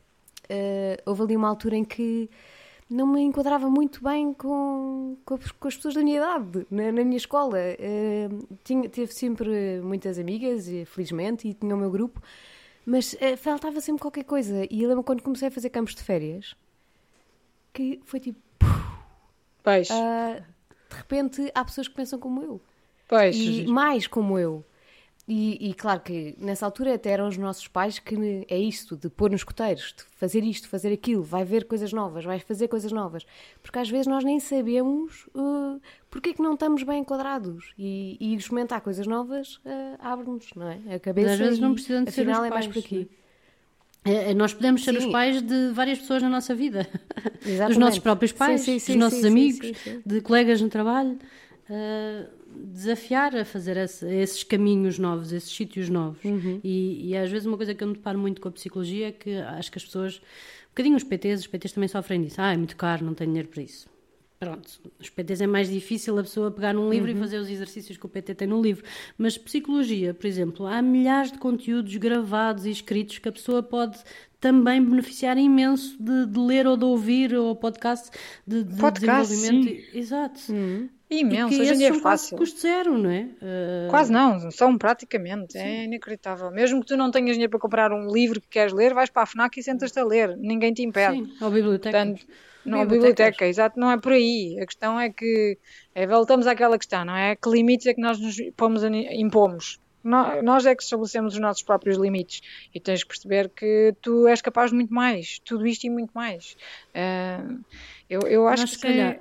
[0.50, 2.30] eh, houve ali uma altura em que
[2.90, 6.92] não me enquadrava muito bem com, com, as- com as pessoas da minha idade, na,
[6.92, 7.58] na minha escola.
[7.60, 8.30] Eh,
[8.64, 12.22] tinha, teve sempre muitas amigas, e, felizmente, e tinha o meu grupo,
[12.86, 14.68] mas eh, faltava sempre qualquer coisa.
[14.70, 16.56] E eu lembro quando comecei a fazer campos de férias,
[17.74, 18.40] que foi tipo,
[19.64, 20.42] Pois, ah,
[20.90, 22.62] de repente há pessoas que pensam como eu
[23.08, 23.36] pois.
[23.36, 24.64] e mais como eu.
[25.26, 29.10] E, e claro que nessa altura até eram os nossos pais que é isto, de
[29.10, 32.92] pôr nos coteiros, de fazer isto, fazer aquilo, vai ver coisas novas, vai fazer coisas
[32.92, 33.26] novas.
[33.62, 37.74] Porque às vezes nós nem sabemos uh, porque é que não estamos bem enquadrados.
[37.78, 40.96] E, e experimentar coisas novas uh, abre-nos, não é?
[40.96, 41.30] A cabeça.
[41.30, 43.10] Mas às vezes não precisam de ser afinal os é mais pais, por aqui.
[44.04, 45.06] É, é, Nós podemos ser Sim.
[45.06, 46.86] os pais de várias pessoas na nossa vida.
[47.40, 47.80] Dos Exatamente.
[47.80, 49.72] nossos próprios pais, sim, sim, dos nossos amigos,
[50.06, 51.18] de colegas no trabalho.
[51.70, 56.24] ah, desafiar a fazer esse- esses caminhos novos, esses sítios novos.
[56.24, 56.60] Uhum.
[56.64, 59.12] E, e às vezes uma coisa que eu me deparo muito com a psicologia é
[59.12, 62.36] que acho que as pessoas, um bocadinho os PTs, os PTs também sofrem disso.
[62.40, 63.92] Ah, é muito caro, não tenho dinheiro para isso.
[64.40, 67.98] Pronto, os PTs é mais difícil a pessoa pegar num livro e fazer os exercícios
[67.98, 68.84] que o PT tem no livro.
[69.18, 73.98] Mas psicologia, por exemplo, há milhares de conteúdos gravados e escritos que a pessoa pode
[74.42, 78.10] também beneficiar imenso de, de ler ou de ouvir, ou podcast
[78.46, 79.96] de, de Podcast, desenvolvimento.
[79.98, 80.42] Exato.
[81.20, 82.38] Imenso, E hoje em dia é fácil.
[82.38, 83.28] custo zero, não é?
[83.42, 86.50] Ah, Quase não, são praticamente, é inacreditável.
[86.52, 89.24] Mesmo que tu não tenhas dinheiro para comprar um livro que queres ler, vais para
[89.24, 91.16] a FNAC e sentas-te a ler, ninguém te impede.
[91.18, 91.92] Sim, ou biblioteca.
[91.92, 92.26] Portanto,
[92.66, 94.58] não a biblioteca, exato, não é por aí.
[94.62, 95.58] A questão é que,
[95.94, 97.36] é, voltamos àquela questão, não é?
[97.36, 99.80] Que limites é que nós nos pomos, impomos?
[100.04, 102.42] Nó- Nós é que estabelecemos os nossos próprios limites
[102.74, 106.12] e tens que perceber que tu és capaz de muito mais, tudo isto e muito
[106.14, 106.56] mais.
[106.94, 107.44] Ah,
[108.10, 109.20] eu, eu acho que se calhar.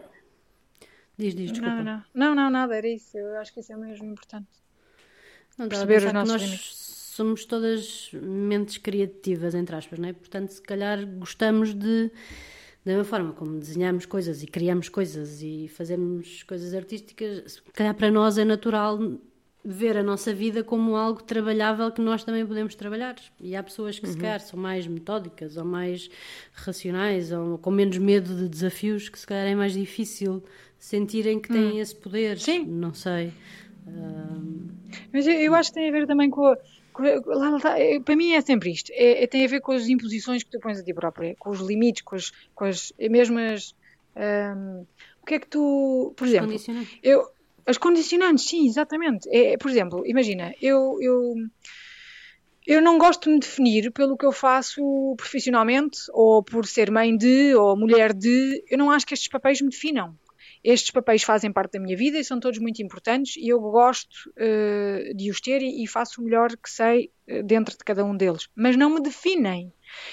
[1.23, 1.77] Diz, diz, desculpa.
[1.77, 3.17] Não, não, não, não, nada, era isso.
[3.17, 4.49] Eu acho que isso é mesmo importante.
[5.57, 6.75] Não, perceber os nossos nós limites.
[7.15, 10.13] somos todas mentes criativas, entre aspas, não é?
[10.13, 12.11] Portanto, se calhar gostamos de,
[12.85, 17.95] da mesma forma como desenhamos coisas e criamos coisas e fazemos coisas artísticas, se calhar
[17.95, 18.99] para nós é natural
[19.65, 23.15] ver a nossa vida como algo trabalhável que nós também podemos trabalhar.
[23.39, 26.11] E há pessoas que se calhar são mais metódicas ou mais
[26.53, 30.43] racionais ou com menos medo de desafios que se calhar é mais difícil
[30.85, 32.39] sentirem que têm esse poder.
[32.39, 32.65] Sim.
[32.67, 33.33] Não sei.
[33.87, 34.69] Ahm,
[35.13, 36.57] Mas eu, eu acho que tem a ver também com a.
[36.93, 38.91] com a- é, para mim é sempre isto.
[38.93, 41.51] É, é- tem a ver com as imposições que tu pões a ti própria, com
[41.51, 43.75] os limites, com as, com as mesmas.
[44.17, 44.83] ahm,
[45.23, 46.13] o que é que tu.
[46.17, 46.49] Por exemplo,
[47.03, 47.23] eu,
[47.67, 49.29] as condicionantes, sim, exatamente.
[49.31, 51.35] É, por exemplo, imagina, eu, eu,
[52.67, 57.17] eu não gosto de me definir pelo que eu faço profissionalmente, ou por ser mãe
[57.17, 58.63] de, ou mulher de.
[58.71, 60.15] Eu não acho que estes papéis me definam.
[60.65, 64.33] Estes papéis fazem parte da minha vida e são todos muito importantes e eu gosto
[64.37, 68.05] eh, de os ter e, e faço o melhor que sei eh, dentro de cada
[68.05, 68.49] um deles.
[68.55, 69.73] Mas não me definem.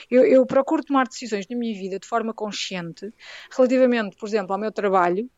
[0.09, 3.13] Eu, eu procuro tomar decisões na minha vida de forma consciente,
[3.51, 5.29] relativamente, por exemplo, ao meu trabalho,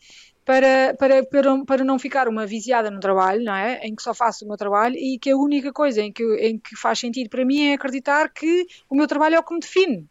[0.45, 3.79] para, para, para, para não ficar uma viciada no trabalho, não é?
[3.83, 6.57] Em que só faço o meu trabalho e que a única coisa em que, em
[6.57, 9.59] que faz sentido para mim é acreditar que o meu trabalho é o que me
[9.59, 10.07] define.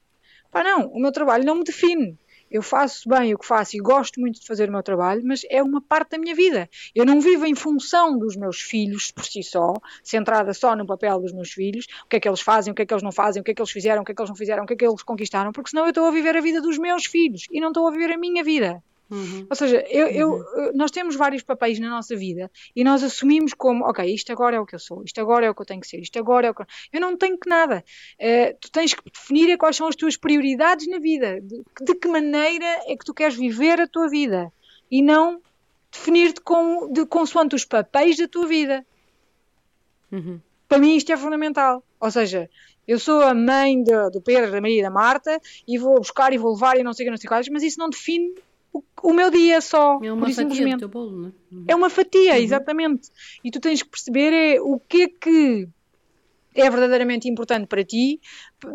[0.51, 2.19] Pá, não, o meu trabalho não me define.
[2.51, 5.43] Eu faço bem o que faço e gosto muito de fazer o meu trabalho, mas
[5.49, 6.69] é uma parte da minha vida.
[6.95, 11.21] Eu não vivo em função dos meus filhos por si só, centrada só no papel
[11.21, 13.13] dos meus filhos, o que é que eles fazem, o que é que eles não
[13.13, 14.67] fazem, o que é que eles fizeram, o que é que eles não fizeram, o
[14.67, 17.07] que é que eles conquistaram, porque senão eu estou a viver a vida dos meus
[17.07, 18.83] filhos e não estou a viver a minha vida.
[19.11, 19.45] Uhum.
[19.51, 23.85] Ou seja, eu, eu- nós temos vários papéis na nossa vida e nós assumimos como,
[23.85, 25.81] ok, isto agora é o que eu sou, isto agora é o que eu tenho
[25.81, 26.67] que ser, isto agora é o que eu...
[26.93, 27.85] Eu não tenho que nada.
[28.19, 31.95] Eh, tu tens que definir é quais são as tuas prioridades na vida, de, de
[31.95, 34.53] que maneira é que tu queres viver a tua vida
[34.89, 35.41] e não
[35.91, 38.87] definir-te com, de, consoante os papéis da tua vida.
[40.13, 40.41] Uhum.
[40.69, 41.83] Para mim isto é fundamental.
[41.99, 42.49] Ou seja,
[42.87, 46.39] eu sou a mãe do Pedro, da Maria e da Marta e vou buscar e
[46.39, 48.35] vou levar e não sei o que, não sei quais, mas isso não define
[49.03, 49.99] o, meu dia só.
[50.03, 51.33] É uma fatia do teu bolo, não é?
[51.53, 51.65] Uhum.
[51.69, 53.11] É uma fatia, exatamente.
[53.43, 55.69] E tu tens que perceber é o que é que
[56.55, 58.21] é verdadeiramente importante para ti,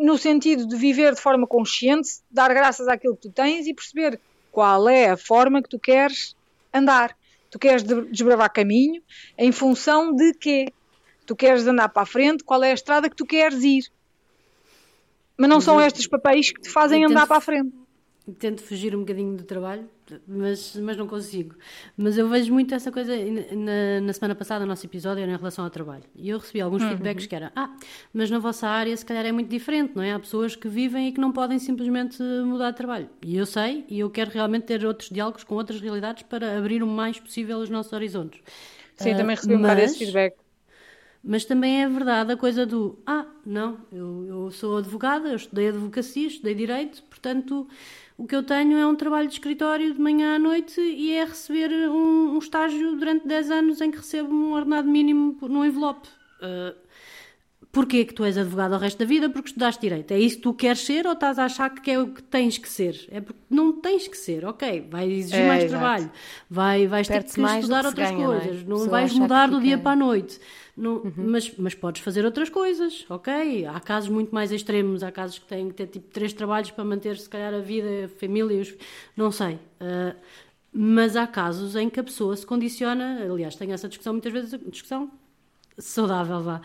[0.00, 4.20] no sentido de viver de forma consciente, dar graças àquilo que tu tens e perceber
[4.50, 6.34] qual é a forma que tu queres
[6.72, 7.16] andar.
[7.50, 9.02] Tu queres de- desbravar caminho
[9.38, 10.66] em função de quê?
[11.26, 13.84] Tu queres andar para a frente, qual é a estrada que tu queres ir?
[15.36, 17.72] Mas não são estes papéis que te fazem andar para a frente.
[18.34, 19.88] Tento fugir um bocadinho do trabalho,
[20.26, 21.54] mas, mas não consigo.
[21.96, 23.14] Mas eu vejo muito essa coisa
[23.52, 26.02] na, na semana passada, no nosso episódio, em relação ao trabalho.
[26.14, 26.88] E eu recebi alguns uhum.
[26.90, 27.74] feedbacks que eram: Ah,
[28.12, 30.12] mas na vossa área se calhar é muito diferente, não é?
[30.12, 33.08] Há pessoas que vivem e que não podem simplesmente mudar de trabalho.
[33.22, 36.82] E eu sei, e eu quero realmente ter outros diálogos com outras realidades para abrir
[36.82, 38.40] o mais possível os nossos horizontes.
[38.96, 40.34] Sim, uh, também recebi um bocado esse feedback.
[41.22, 45.68] Mas também é verdade a coisa do: Ah, não, eu, eu sou advogada, eu estudei
[45.68, 47.68] advocacia, estudei direito, portanto
[48.16, 51.24] o que eu tenho é um trabalho de escritório de manhã à noite e é
[51.24, 56.08] receber um, um estágio durante 10 anos em que recebo um ordenado mínimo num envelope.
[56.40, 56.86] Uh,
[57.76, 59.28] Porquê que tu és advogado ao resto da vida?
[59.28, 60.10] Porque estudaste direito.
[60.10, 62.56] É isso que tu queres ser ou estás a achar que é o que tens
[62.56, 63.06] que ser?
[63.10, 64.86] É porque não tens que ser, ok.
[64.90, 65.78] Vai exigir é, mais exato.
[65.78, 66.10] trabalho,
[66.48, 68.80] vai, vais ter que estudar outras ganha, coisas, não, é?
[68.80, 70.40] não vais mudar do dia para a noite.
[70.76, 71.12] Não, uhum.
[71.16, 73.64] mas, mas podes fazer outras coisas, ok?
[73.64, 76.84] Há casos muito mais extremos, há casos que têm que ter tipo três trabalhos para
[76.84, 78.74] manter, se calhar, a vida, a família, os...
[79.16, 79.54] não sei.
[79.80, 80.14] Uh,
[80.70, 84.60] mas há casos em que a pessoa se condiciona, aliás, tenho essa discussão muitas vezes,
[84.66, 85.10] discussão
[85.78, 86.60] saudável, vá,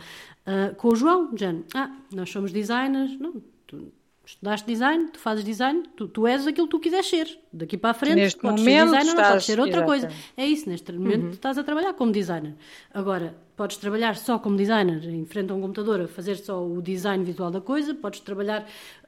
[0.46, 1.64] uh, com o João, Jane.
[1.74, 3.90] Ah, nós somos designers, não, tu
[4.24, 7.38] estudaste design, tu fazes design, tu, tu és aquilo que tu quiseres ser.
[7.52, 9.16] Daqui para a frente, neste podes momento, ser designer, estás...
[9.16, 10.08] não podes ser outra coisa.
[10.36, 11.30] É isso, neste momento uhum.
[11.30, 12.54] estás a trabalhar como designer.
[12.92, 16.82] Agora, podes trabalhar só como designer, em frente a um computador, a fazer só o
[16.82, 18.66] design visual da coisa, podes trabalhar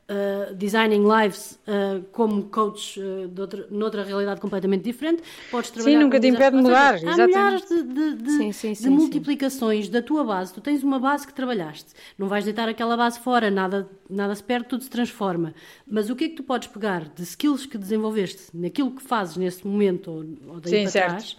[0.09, 5.25] uh, designing lives uh, como coach uh, de outra, noutra realidade completamente diferente.
[5.51, 7.01] Podes trabalhar sim, nunca te impede de mudar.
[7.01, 10.55] Seja, há milhares de, de, de, sim, sim, sim, de multiplicações da tua base.
[10.55, 11.93] Tu tens uma base que trabalhaste.
[12.17, 15.53] Não vais deitar aquela base fora, nada, nada se perde, tudo se transforma.
[15.85, 19.37] Mas o que é que tu podes pegar de skills que desenvolveste naquilo que fazes
[19.37, 20.19] nesse momento ou,
[20.55, 21.09] ou daí para certo.
[21.09, 21.37] trás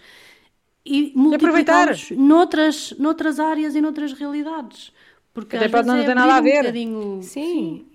[0.86, 4.92] e multiplicá-los noutras, noutras áreas e noutras realidades.
[5.34, 6.60] Porque Até pode não ter é nada a ver.
[6.60, 7.22] Um bocadinho...
[7.22, 7.40] Sim.
[7.44, 7.86] Sim.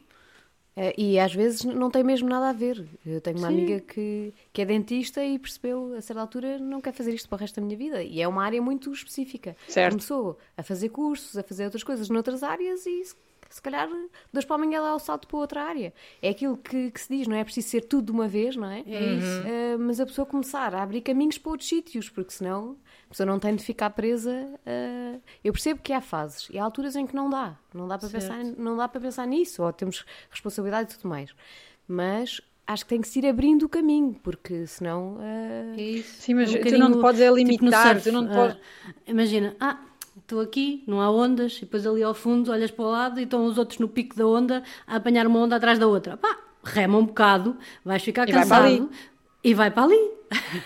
[0.76, 2.86] Uh, e às vezes não tem mesmo nada a ver.
[3.06, 3.54] Eu tenho uma Sim.
[3.54, 7.36] amiga que, que é dentista e percebeu a certa altura não quer fazer isto para
[7.36, 8.02] o resto da minha vida.
[8.02, 9.56] E é uma área muito específica.
[9.68, 9.92] Certo.
[9.92, 13.90] Começou a fazer cursos, a fazer outras coisas noutras áreas e se calhar
[14.32, 15.94] dois para amanhã ela é o salto para outra área.
[16.22, 18.70] É aquilo que, que, se diz, não é preciso ser tudo de uma vez, não
[18.70, 18.80] é?
[18.88, 19.42] É isso.
[19.42, 22.78] Uh, mas a pessoa começar a abrir caminhos para outros sítios, porque senão
[23.12, 24.32] a pessoa não tem de ficar presa.
[24.66, 25.22] Uh...
[25.44, 27.58] Eu percebo que há fases e há alturas em que não dá.
[27.74, 31.36] Não dá para, pensar, não dá para pensar nisso, ou temos responsabilidade e tudo mais.
[31.86, 35.16] Mas acho que tem que se ir abrindo o caminho, porque senão.
[35.16, 35.78] Uh...
[35.78, 36.22] É isso.
[36.22, 37.98] Sim, mas é um tu não podes é limitar.
[37.98, 38.58] Tipo tu não podes...
[39.06, 39.78] Imagina, ah,
[40.18, 43.24] estou aqui, não há ondas, e depois ali ao fundo olhas para o lado e
[43.24, 46.16] estão os outros no pico da onda a apanhar uma onda atrás da outra.
[46.16, 48.90] Pá, rema um bocado, vais ficar e cansado vai
[49.44, 50.12] e vai para ali.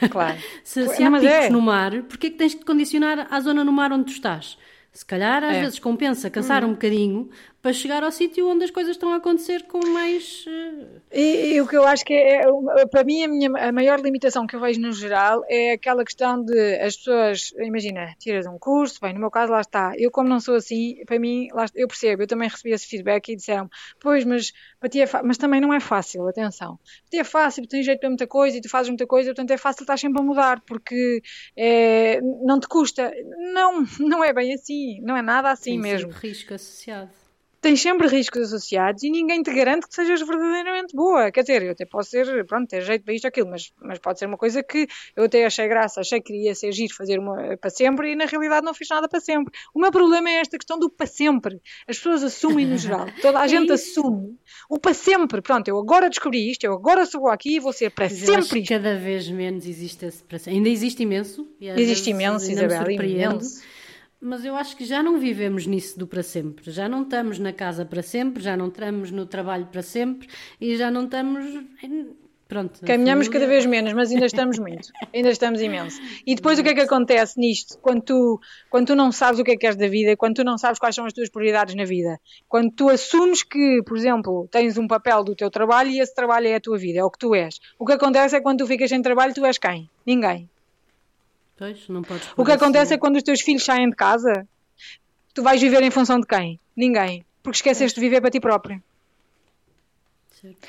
[0.10, 0.38] Claro.
[0.64, 1.50] se, se há picos é.
[1.50, 4.12] no mar, porquê é que tens de te condicionar à zona no mar onde tu
[4.12, 4.58] estás?
[4.92, 5.62] Se calhar às é.
[5.62, 6.70] vezes compensa cansar uhum.
[6.70, 7.30] um bocadinho
[7.66, 10.46] para chegar ao sítio onde as coisas estão a acontecer com mais.
[10.46, 11.02] Uh...
[11.12, 14.00] E, e, o que eu acho que é, é, para mim, a, minha, a maior
[14.00, 18.60] limitação que eu vejo no geral é aquela questão de as pessoas, imagina, tiras um
[18.60, 21.66] curso, bem, no meu caso lá está, eu como não sou assim, para mim, lá,
[21.74, 23.68] eu percebo, eu também recebi esse feedback e disseram,
[24.00, 26.78] pois, mas para ti é mas também não é fácil, atenção.
[26.78, 29.50] Para ti é fácil, tens jeito para muita coisa e tu fazes muita coisa, portanto
[29.50, 31.20] é fácil estar sempre a mudar, porque
[31.58, 33.12] é, não te custa.
[33.56, 36.12] Não, não é bem assim, não é nada assim Tem mesmo.
[36.12, 37.25] risco associado
[37.66, 41.32] tens sempre riscos associados e ninguém te garante que sejas verdadeiramente boa.
[41.32, 43.98] Quer dizer, eu até posso ser, pronto, ter jeito para isto ou aquilo, mas, mas
[43.98, 47.18] pode ser uma coisa que eu até achei graça, achei que iria ser giro fazer
[47.18, 49.52] uma para sempre e na realidade não fiz nada para sempre.
[49.74, 51.60] O meu problema é esta questão do para sempre.
[51.88, 54.38] As pessoas assumem no geral, toda a gente assume
[54.70, 55.42] o para sempre.
[55.42, 58.64] Pronto, eu agora descobri isto, eu agora sou aqui e vou ser para mas sempre.
[58.64, 60.58] Cada vez menos existe esse para sempre.
[60.60, 61.50] Ainda existe imenso.
[61.60, 63.64] existe imenso, Isabel, imenso
[64.26, 66.72] mas eu acho que já não vivemos nisso do para sempre.
[66.72, 70.28] Já não estamos na casa para sempre, já não estamos no trabalho para sempre
[70.60, 71.46] e já não estamos.
[72.48, 72.82] Pronto.
[72.86, 74.92] Caminhamos cada vez menos, mas ainda estamos muito.
[75.14, 76.02] ainda estamos imenso.
[76.26, 77.78] E depois o que é que acontece nisto?
[77.80, 80.44] Quando tu, quando tu não sabes o que é que queres da vida, quando tu
[80.44, 84.48] não sabes quais são as tuas prioridades na vida, quando tu assumes que, por exemplo,
[84.52, 87.12] tens um papel do teu trabalho e esse trabalho é a tua vida, é o
[87.12, 87.60] que tu és.
[87.80, 89.90] O que acontece é que quando tu ficas sem trabalho, tu és quem?
[90.06, 90.50] Ninguém.
[91.58, 92.94] Pois, não podes o que acontece assim.
[92.96, 94.48] é quando os teus filhos saem de casa,
[95.34, 96.60] tu vais viver em função de quem?
[96.76, 97.26] Ninguém.
[97.42, 98.84] Porque esqueceste de viver para ti próprio.
[100.42, 100.68] Certo.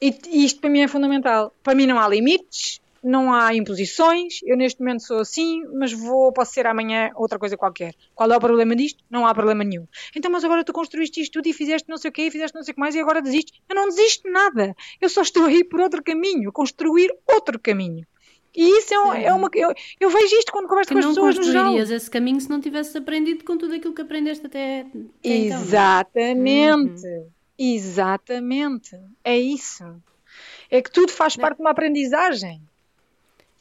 [0.00, 1.54] E isto para mim é fundamental.
[1.62, 4.40] Para mim não há limites, não há imposições.
[4.42, 7.94] Eu neste momento sou assim, mas vou, posso ser amanhã outra coisa qualquer.
[8.14, 9.04] Qual é o problema disto?
[9.10, 9.86] Não há problema nenhum.
[10.16, 12.54] Então, mas agora tu construíste isto tudo e fizeste não sei o quê, e fizeste
[12.54, 13.60] não sei o que mais e agora desistes.
[13.68, 14.74] Eu não desisto de nada.
[15.00, 18.06] Eu só estou aí por outro caminho, construir outro caminho.
[18.54, 19.48] E isso é, é uma.
[19.54, 21.72] Eu, eu, vejo isto quando converso que com as pessoas no geral.
[21.72, 24.80] não esse caminho se não tivesses aprendido com tudo aquilo que aprendeste até.
[24.80, 26.98] até Exatamente.
[26.98, 27.30] Então, uhum.
[27.58, 28.98] Exatamente.
[29.22, 29.84] É isso.
[30.70, 32.60] É que tudo faz parte de uma aprendizagem.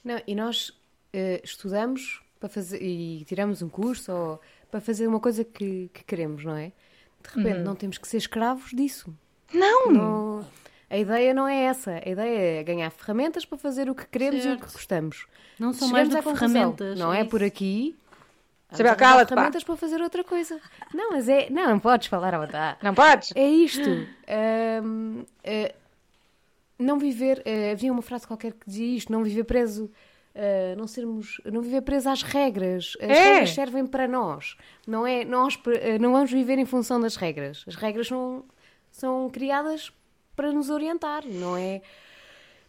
[0.04, 5.20] Não, e nós uh, estudamos para fazer e tiramos um curso ou para fazer uma
[5.20, 6.72] coisa que, que queremos, não é?
[7.22, 7.64] De repente uhum.
[7.64, 9.14] não temos que ser escravos disso.
[9.54, 9.92] Não!
[9.92, 10.48] não!
[10.90, 12.02] A ideia não é essa.
[12.04, 14.60] A ideia é ganhar ferramentas para fazer o que queremos certo.
[14.60, 15.28] e o que gostamos.
[15.60, 17.00] Não são Chegamos mais do que ferramentas.
[17.00, 17.96] Não é, é por aqui.
[18.72, 20.60] Saber cala ferramentas para fazer outra coisa.
[20.94, 21.50] Não, mas é.
[21.50, 22.78] Não, não podes falar à vontade.
[22.82, 23.32] Não podes?
[23.36, 23.90] É isto.
[23.90, 25.76] Um, uh, eh,
[26.78, 27.40] não viver.
[27.40, 29.92] Uh, havia uma frase qualquer que dizia isto: não viver preso
[30.36, 32.96] Uh, não sermos, não viver presos às regras.
[33.02, 33.24] As é.
[33.24, 34.56] regras servem para nós.
[34.88, 37.66] Não é nós uh, não vamos viver em função das regras.
[37.68, 38.46] As regras são,
[38.92, 39.92] são criadas
[40.40, 41.82] para nos orientar, não é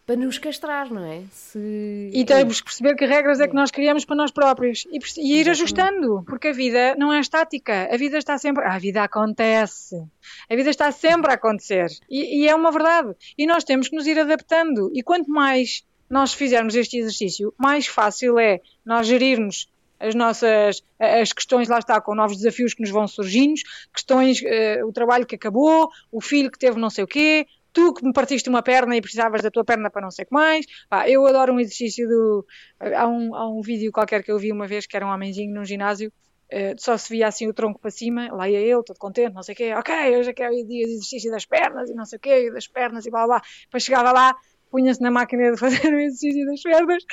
[0.05, 1.23] para nos castrar, não é?
[1.31, 2.11] Se...
[2.13, 5.41] E temos que perceber que regras é que nós criamos para nós próprios e, e
[5.41, 8.65] ir ajustando, porque a vida não é estática, a vida está sempre.
[8.65, 10.05] a vida acontece,
[10.51, 13.15] a vida está sempre a acontecer e, e é uma verdade.
[13.39, 14.91] E nós temos que nos ir adaptando.
[14.93, 19.69] E quanto mais nós fizermos este exercício, mais fácil é nós gerirmos
[20.01, 23.61] as nossas as questões lá está com novos desafios que nos vão surgindo,
[23.93, 27.95] questões uh, o trabalho que acabou, o filho que teve não sei o quê, tu
[27.95, 30.35] que me partiste uma perna e precisavas da tua perna para não sei o que
[30.35, 30.67] mais.
[30.89, 32.47] Pá, eu adoro um exercício do
[32.81, 35.55] há um, há um vídeo qualquer que eu vi uma vez que era um homenzinho
[35.55, 36.13] num ginásio
[36.53, 39.43] Uh, só se via assim o tronco para cima, lá ia ele, todo contente, não
[39.43, 41.95] sei o quê, ok, hoje é que é o dia de exercício das pernas e
[41.95, 43.41] não sei o quê, das pernas e blá blá.
[43.63, 44.35] Depois chegava lá,
[44.71, 47.05] punha-se na máquina de fazer o exercício das pernas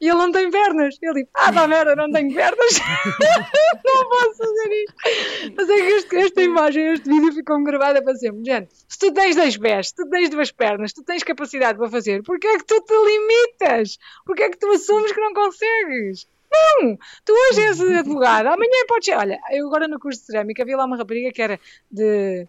[0.00, 0.96] e ele não tem pernas.
[1.00, 2.78] Ele diz, ah, dá merda, não tenho pernas.
[3.84, 5.54] não posso fazer isto.
[5.56, 8.44] Mas é que este, esta imagem, este vídeo ficou gravada para sempre.
[8.44, 11.78] Gente, se tu tens dois pés, se tu tens duas pernas, se tu tens capacidade
[11.78, 13.98] para fazer, porquê é que tu te limitas?
[14.24, 16.26] Porquê é que tu assumes que não consegues?
[16.52, 16.96] Não!
[17.24, 19.16] Tu hoje és advogado, amanhã podes ser.
[19.16, 21.60] Olha, eu agora no curso de cerâmica havia lá uma rapariga que era
[21.90, 22.46] de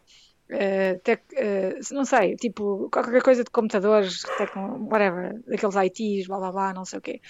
[0.50, 4.24] Uh, tec, uh, não sei, tipo, qualquer coisa de computadores,
[4.90, 7.22] whatever, daqueles ITs, blá blá blá, não sei o quê.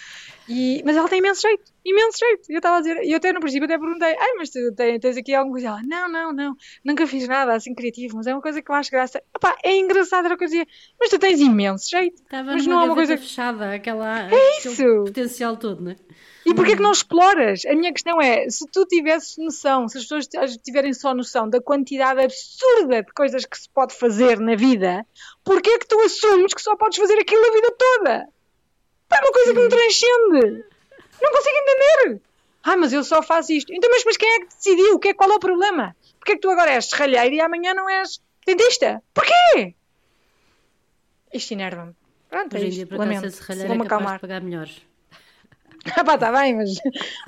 [0.47, 2.51] E, mas ela tem imenso jeito, imenso jeito.
[2.51, 4.59] E eu estava a dizer, e eu até no princípio até perguntei, ai, mas tu
[4.75, 5.67] tens, tens aqui alguma coisa?
[5.67, 6.55] Ela, não, não, não,
[6.85, 9.21] nunca fiz nada assim criativo, mas é uma coisa que eu acho graça.
[9.35, 10.67] Epá, é engraçado, era o que eu dizia,
[10.99, 12.21] mas tu tens imenso jeito.
[12.21, 15.05] Estava mas não é uma coisa fechada, aquela, é isso.
[15.05, 15.95] potencial todo, não é?
[16.47, 17.65] E porquê que não exploras?
[17.65, 21.59] A minha questão é, se tu tivesses noção, se as pessoas tiverem só noção da
[21.59, 25.05] quantidade absurda de coisas que se pode fazer na vida,
[25.43, 28.29] porquê que tu assumes que só podes fazer aquilo a vida toda?
[29.11, 30.65] É uma coisa que me transcende.
[31.21, 32.21] Não consigo entender.
[32.63, 33.73] Ah, mas eu só faço isto.
[33.73, 34.99] Então, mas, mas quem é que decidiu?
[34.99, 35.97] Que é, qual é o problema?
[36.17, 39.03] Porquê que tu agora és serralheiro e amanhã não és dentista?
[39.13, 39.75] Porquê?
[41.33, 41.93] Isto enerva-me.
[42.29, 44.81] Pronto, Hoje é em dia, para ser serralheiro, é capaz de pagar melhores.
[45.95, 46.75] Ah pá, está bem, mas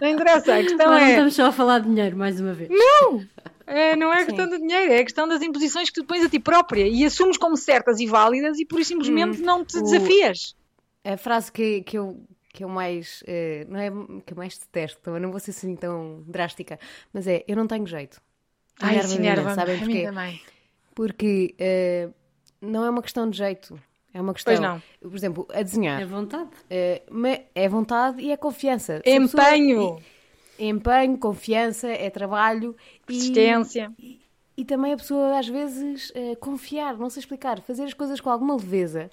[0.01, 0.55] não interessa.
[0.55, 1.05] A questão mas é.
[1.05, 2.69] Não estamos só a falar de dinheiro, mais uma vez.
[2.69, 3.23] Não!
[3.65, 6.39] É, não é questão de dinheiro, é questão das imposições que tu pões a ti
[6.39, 10.55] própria e assumes como certas e válidas e por isso simplesmente hum, não te desafias.
[11.03, 12.19] a frase que, que, eu,
[12.51, 13.21] que eu mais.
[13.21, 13.91] Uh, não é
[14.25, 16.79] que eu mais detesto, também não vou ser assim tão drástica,
[17.13, 18.19] mas é: eu não tenho jeito.
[18.81, 19.21] Ai, sim,
[19.53, 20.09] sabem porquê?
[20.95, 22.13] Porque uh,
[22.59, 23.79] não é uma questão de jeito.
[24.13, 24.53] É uma questão.
[24.53, 24.81] Pois não.
[25.01, 26.01] Por exemplo, a desenhar.
[26.01, 26.49] É vontade.
[26.69, 27.01] É,
[27.53, 29.01] é vontade e é confiança.
[29.05, 29.95] Empenho.
[29.95, 30.01] Pessoa,
[30.59, 32.75] é, empenho, confiança, é trabalho.
[33.05, 33.91] Persistência.
[33.97, 34.21] E, e,
[34.57, 38.29] e, também a pessoa, às vezes, é, confiar, não sei explicar, fazer as coisas com
[38.29, 39.09] alguma leveza.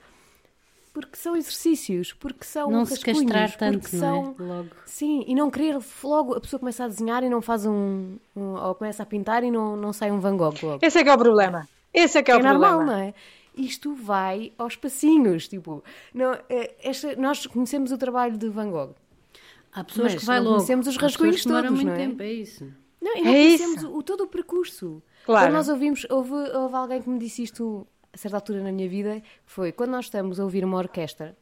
[0.93, 4.35] Porque são exercícios, porque são Não se castrar tanto, são...
[4.39, 4.49] não é?
[4.57, 4.71] Logo.
[4.87, 8.17] Sim, e não querer logo, a pessoa começa a desenhar e não faz um...
[8.35, 10.79] um ou começa a pintar e não, não sai um Van Gogh logo.
[10.81, 11.69] Esse é que é o problema.
[11.93, 12.99] Esse é que é, é o normal, problema.
[12.99, 13.15] não é?
[13.57, 15.49] Isto vai aos passinhos.
[15.49, 15.83] Tipo,
[16.13, 18.95] não, eh, esta, nós conhecemos o trabalho de Van Gogh.
[19.73, 20.57] Há pessoas que vai logo.
[20.57, 21.97] Conhecemos os rascunhos todos, muito não é?
[21.97, 22.65] tempo, é isso.
[23.01, 25.03] Não, e não é conhecemos o, todo o percurso.
[25.25, 25.47] Claro.
[25.47, 28.89] Quando nós ouvimos, houve, houve alguém que me disse isto a certa altura na minha
[28.89, 31.37] vida, foi quando nós estamos a ouvir uma orquestra,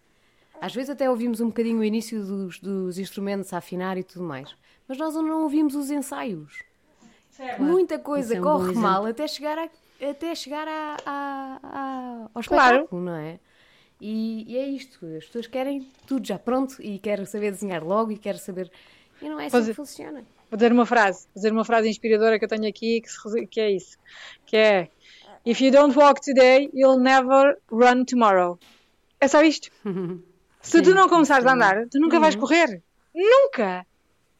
[0.60, 4.24] às vezes até ouvimos um bocadinho o início dos, dos instrumentos a afinar e tudo
[4.24, 4.56] mais,
[4.88, 6.64] mas nós não ouvimos os ensaios.
[7.30, 7.62] Certo.
[7.62, 9.68] Muita coisa é um corre mal até chegar a
[10.02, 13.04] até chegar a, a, a, ao espetáculo, claro.
[13.04, 13.38] não é?
[14.00, 18.10] E, e, é isto, as pessoas querem tudo já pronto e querem saber desenhar logo
[18.10, 18.70] e querem saber.
[19.22, 20.24] E não é assim que funciona.
[20.50, 23.60] Vou dizer uma frase, vou dizer uma frase inspiradora que eu tenho aqui que, que
[23.60, 23.96] é isso:
[24.44, 24.88] que é
[25.46, 28.58] If you don't walk today, you'll never run tomorrow.
[29.20, 29.70] É só isto.
[30.62, 32.22] Se sim, tu não começares a andar, tu nunca uhum.
[32.22, 32.82] vais correr.
[33.14, 33.86] Nunca!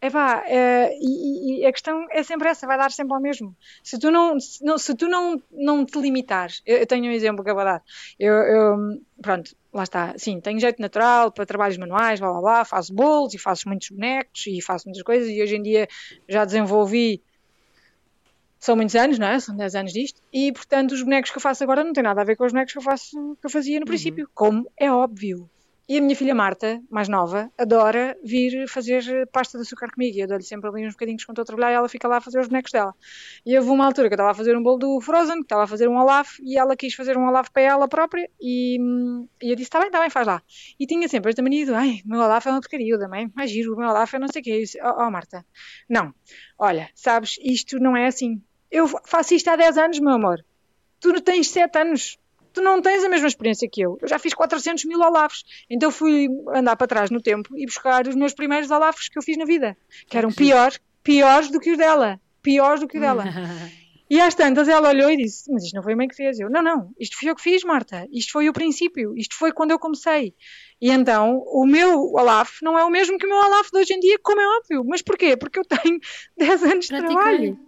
[0.04, 3.56] Epá, é, e, e, a questão é sempre essa, vai dar sempre ao mesmo.
[3.82, 7.10] Se tu não, se, não, se tu não, não te limitares, eu, eu, tenho um
[7.10, 7.82] exemplo que eu vou dar.
[8.18, 8.76] Eu, eu,
[9.22, 13.32] pronto, lá está, sim, tenho jeito natural para trabalhos manuais, blá blá blá, faço bolos
[13.32, 15.88] e faço muitos bonecos e faço muitas coisas e hoje em dia
[16.28, 17.22] já desenvolvi
[18.60, 19.40] são muitos anos, não é?
[19.40, 20.20] São 10 anos disto.
[20.30, 22.52] E, portanto, os bonecos que eu faço agora não têm nada a ver com os
[22.52, 25.48] bonecos que eu, faço, que eu fazia no princípio, como é óbvio.
[25.86, 30.16] E a minha filha Marta, mais nova, adora vir fazer pasta de açúcar comigo.
[30.16, 32.16] E eu dou-lhe sempre ali uns bocadinhos quando estou a trabalhar e ela fica lá
[32.16, 32.94] a fazer os bonecos dela.
[33.44, 35.64] E houve uma altura que eu estava a fazer um bolo do Frozen, que estava
[35.64, 38.30] a fazer um Olaf, e ela quis fazer um Olaf para ela própria.
[38.40, 38.78] E,
[39.42, 40.42] e eu disse: está bem, está bem, faz lá.
[40.80, 43.50] E tinha sempre esta mania de: ai, o meu Olaf é uma porcaria, também, mais
[43.50, 44.60] giro, o meu Olaf é não sei o quê.
[44.60, 45.44] disse: oh, oh, Marta,
[45.86, 46.14] não,
[46.58, 48.40] olha, sabes, isto não é assim.
[48.70, 50.42] Eu faço isto há 10 anos, meu amor.
[50.98, 52.18] Tu tens 7 anos
[52.54, 53.98] tu não tens a mesma experiência que eu.
[54.00, 55.44] Eu já fiz 400 mil Olafs.
[55.68, 59.22] Então fui andar para trás no tempo e buscar os meus primeiros Olafs que eu
[59.22, 59.76] fiz na vida,
[60.08, 62.20] que eram piores, piores do que os dela.
[62.40, 63.24] Piores do que o dela.
[64.08, 66.38] E às tantas ela olhou e disse: Mas isto não foi a mãe que fez.
[66.38, 68.06] Eu: Não, não, isto foi eu que fiz, Marta.
[68.12, 69.16] Isto foi o princípio.
[69.16, 70.34] Isto foi quando eu comecei.
[70.78, 73.94] E então o meu Olaf não é o mesmo que o meu Olaf de hoje
[73.94, 74.84] em dia, como é óbvio.
[74.86, 75.36] Mas porquê?
[75.36, 75.98] Porque eu tenho
[76.36, 77.58] 10 anos de trabalho.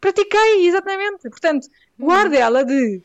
[0.00, 1.30] Pratiquei, exatamente.
[1.30, 1.68] Portanto,
[1.98, 3.00] guarda ela de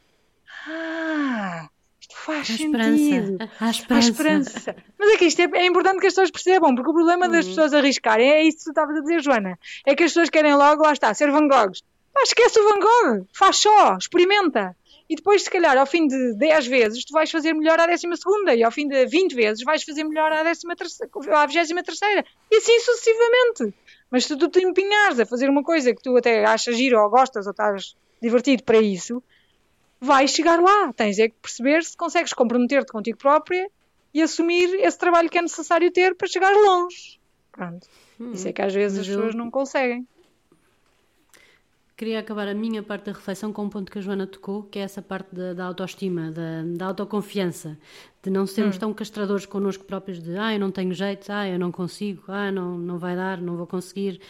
[0.67, 3.37] ah, isto faz a sentido.
[3.59, 3.93] A esperança.
[3.93, 4.75] A esperança.
[4.97, 7.31] Mas é que isto é, é, importante que as pessoas percebam, porque o problema uhum.
[7.31, 9.59] das pessoas arriscarem é isso que tu estavas a dizer, Joana.
[9.85, 11.83] É que as pessoas querem logo, lá está, ser Van Goghs.
[12.17, 14.75] Ah, esquece o Van Gogh, faz só, experimenta.
[15.09, 18.15] E depois, se calhar, ao fim de 10 vezes, tu vais fazer melhor à décima
[18.15, 21.81] segunda, e ao fim de 20 vezes vais fazer melhor à décima terceira, à vigésima
[21.81, 23.73] terceira, e assim sucessivamente.
[24.11, 27.09] Mas se tu te empenhares a fazer uma coisa que tu até achas giro ou
[27.09, 29.23] gostas ou estás divertido para isso,
[29.99, 30.93] vais chegar lá.
[30.93, 33.69] Tens é que perceber se consegues comprometer-te contigo própria
[34.13, 37.19] e assumir esse trabalho que é necessário ter para chegar longe.
[37.51, 37.87] Pronto.
[38.19, 40.07] Hum, Isso é que às vezes as pessoas não conseguem.
[41.95, 44.79] Queria acabar a minha parte da reflexão com um ponto que a Joana tocou, que
[44.79, 47.77] é essa parte da, da autoestima, da, da, autoconfiança,
[48.23, 48.79] de não sermos hum.
[48.79, 52.49] tão castradores connosco próprios de ah, eu não tenho jeito, ah, eu não consigo, ah,
[52.49, 54.21] não, não vai dar, não vou conseguir.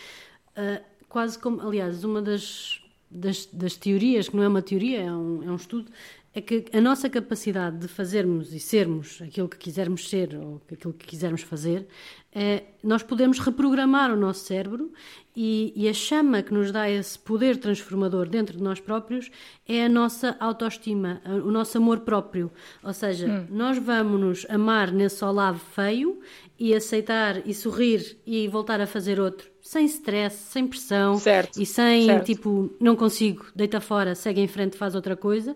[0.57, 5.11] Uh, quase como, aliás, uma das das, das, teorias, que não é uma teoria, é
[5.11, 5.91] um, é um estudo,
[6.33, 10.93] é que a nossa capacidade de fazermos e sermos aquilo que quisermos ser ou aquilo
[10.93, 11.87] que quisermos fazer,
[12.31, 14.93] é, nós podemos reprogramar o nosso cérebro
[15.35, 19.31] e, e, a chama que nos dá esse poder transformador dentro de nós próprios
[19.67, 22.51] é a nossa autoestima, o nosso amor próprio.
[22.83, 23.47] Ou seja, hum.
[23.49, 26.19] nós vamos nos amar nesse lado feio
[26.59, 31.65] e aceitar e sorrir e voltar a fazer outro sem stress, sem pressão certo, e
[31.65, 32.25] sem certo.
[32.25, 35.55] tipo, não consigo, deita fora, segue em frente, faz outra coisa.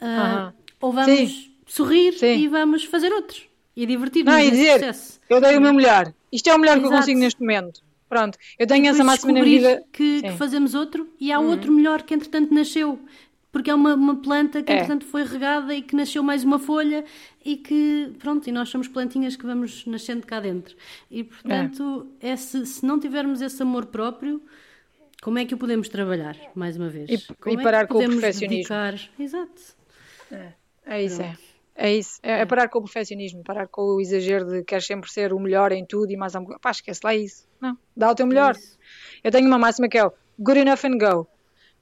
[0.00, 0.52] Uh.
[0.80, 1.52] Ou vamos Sim.
[1.66, 2.38] sorrir Sim.
[2.38, 5.20] e vamos fazer outros e divertir-nos nesse dizer, processo.
[5.28, 6.12] Eu dei o meu melhor.
[6.32, 6.88] Isto é o melhor Exato.
[6.88, 7.82] que eu consigo neste momento.
[8.08, 9.82] Pronto, eu tenho essa máxima na vida.
[9.92, 11.50] Que, que, fazemos outro e há uhum.
[11.50, 13.00] outro melhor que entretanto nasceu
[13.56, 14.76] porque é uma, uma planta que, é.
[14.76, 17.06] entretanto, foi regada e que nasceu mais uma folha
[17.42, 20.76] e que, pronto, e nós somos plantinhas que vamos nascendo cá dentro.
[21.10, 22.36] E, portanto, é.
[22.36, 24.42] Se não tivermos esse amor próprio,
[25.22, 27.08] como é que o podemos trabalhar, mais uma vez?
[27.08, 28.48] E, e é parar com o perfeccionismo.
[28.56, 28.94] Dedicar...
[29.18, 29.75] Exato.
[30.32, 30.52] É,
[30.86, 31.36] é isso, é.
[31.78, 35.10] É isso, é, é, parar com o perfeccionismo, parar com o exagero de querer sempre
[35.10, 37.46] ser o melhor em tudo e mais alguma Pá, esquece lá isso.
[37.60, 38.56] Não, dá o teu melhor.
[39.22, 41.28] É Eu tenho uma máxima que é o good enough and go.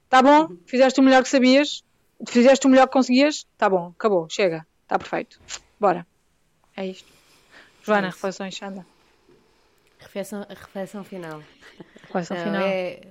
[0.09, 1.81] Tá bom, fizeste o melhor que sabias,
[2.27, 5.39] fizeste o melhor que conseguias, tá bom, acabou, chega, tá perfeito.
[5.79, 6.05] Bora.
[6.75, 7.07] É isto.
[7.81, 8.85] Joana, é reflexões, anda.
[9.97, 11.41] Reflexão, reflexão final.
[12.01, 12.61] Reflexão final.
[12.61, 13.01] É,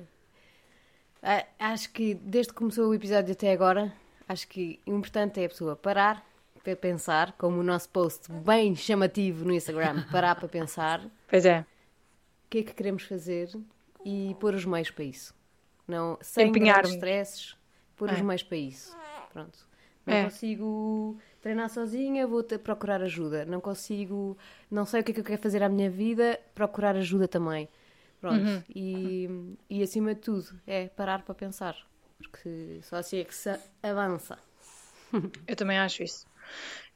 [1.23, 3.93] é, acho que desde que começou o episódio até agora,
[4.29, 6.25] acho que o importante é a pessoa parar
[6.63, 11.05] para pensar, como o nosso post bem chamativo no Instagram, parar para pensar.
[11.29, 11.61] Pois é.
[11.61, 13.51] O que é que queremos fazer
[14.05, 15.35] e pôr os meios para isso.
[15.87, 17.57] Não, sem grandes stresses,
[17.97, 18.15] pôr é.
[18.15, 18.97] os meios para isso.
[19.33, 19.59] Pronto.
[20.07, 20.25] Não é.
[20.25, 23.45] consigo treinar sozinha, vou ter, procurar ajuda.
[23.45, 24.37] Não consigo,
[24.71, 27.69] não sei o que é que eu quero fazer à minha vida, procurar ajuda também.
[28.21, 28.43] Pronto.
[28.43, 28.63] Uhum.
[28.75, 31.77] E, e acima de tudo, é parar para pensar.
[32.19, 34.39] Porque só assim é que se avança.
[35.47, 36.27] Eu também acho isso.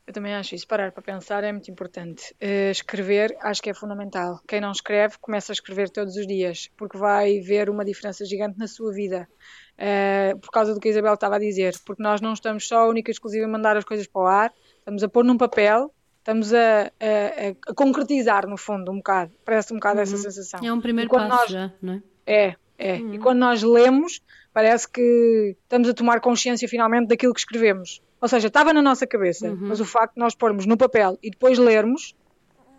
[0.07, 0.67] Eu também acho isso.
[0.67, 2.35] Parar para pensar é muito importante.
[2.43, 4.41] Uh, escrever acho que é fundamental.
[4.49, 8.59] Quem não escreve, começa a escrever todos os dias, porque vai ver uma diferença gigante
[8.59, 9.29] na sua vida.
[9.75, 11.75] Uh, por causa do que a Isabel estava a dizer.
[11.85, 14.53] Porque nós não estamos só única e exclusiva a mandar as coisas para o ar,
[14.79, 19.31] estamos a pôr num papel, estamos a, a, a concretizar, no fundo, um bocado.
[19.45, 20.03] Parece um bocado uhum.
[20.05, 20.61] essa sensação.
[20.65, 21.51] É um primeiro passo nós...
[21.51, 22.03] já, não é?
[22.27, 22.95] É, é.
[22.95, 23.15] Uhum.
[23.15, 24.23] E quando nós lemos,
[24.59, 28.03] parece que estamos a tomar consciência finalmente daquilo que escrevemos.
[28.21, 29.69] Ou seja, estava na nossa cabeça, uhum.
[29.69, 32.17] mas o facto de nós pormos no papel e depois lermos,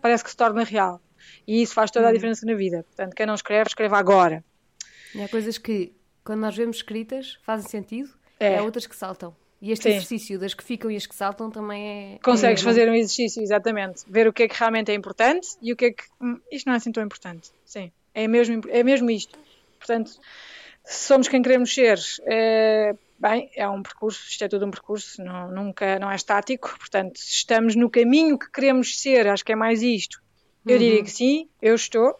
[0.02, 1.00] parece que se torna real.
[1.48, 2.14] E isso faz toda a uhum.
[2.14, 2.82] diferença na vida.
[2.82, 4.44] Portanto, quem não escreve, escreva agora.
[5.14, 5.90] E há coisas que,
[6.22, 8.56] quando nós vemos escritas, fazem sentido, é.
[8.56, 9.34] e há outras que saltam.
[9.62, 9.88] E este Sim.
[9.96, 12.18] exercício das que ficam e as que saltam também é.
[12.22, 14.02] Consegues é fazer um exercício, exatamente.
[14.06, 16.04] Ver o que é que realmente é importante e o que é que.
[16.20, 17.50] Hum, isto não é assim tão importante.
[17.64, 17.90] Sim.
[18.14, 19.38] É mesmo, é mesmo isto.
[19.78, 20.20] Portanto,
[20.84, 25.50] somos quem queremos ser, é, bem, é um percurso, isto é tudo um percurso, não,
[25.50, 29.56] nunca, não é estático, portanto, se estamos no caminho que queremos ser, acho que é
[29.56, 30.22] mais isto.
[30.66, 30.78] Eu uhum.
[30.78, 32.18] diria que sim, eu estou.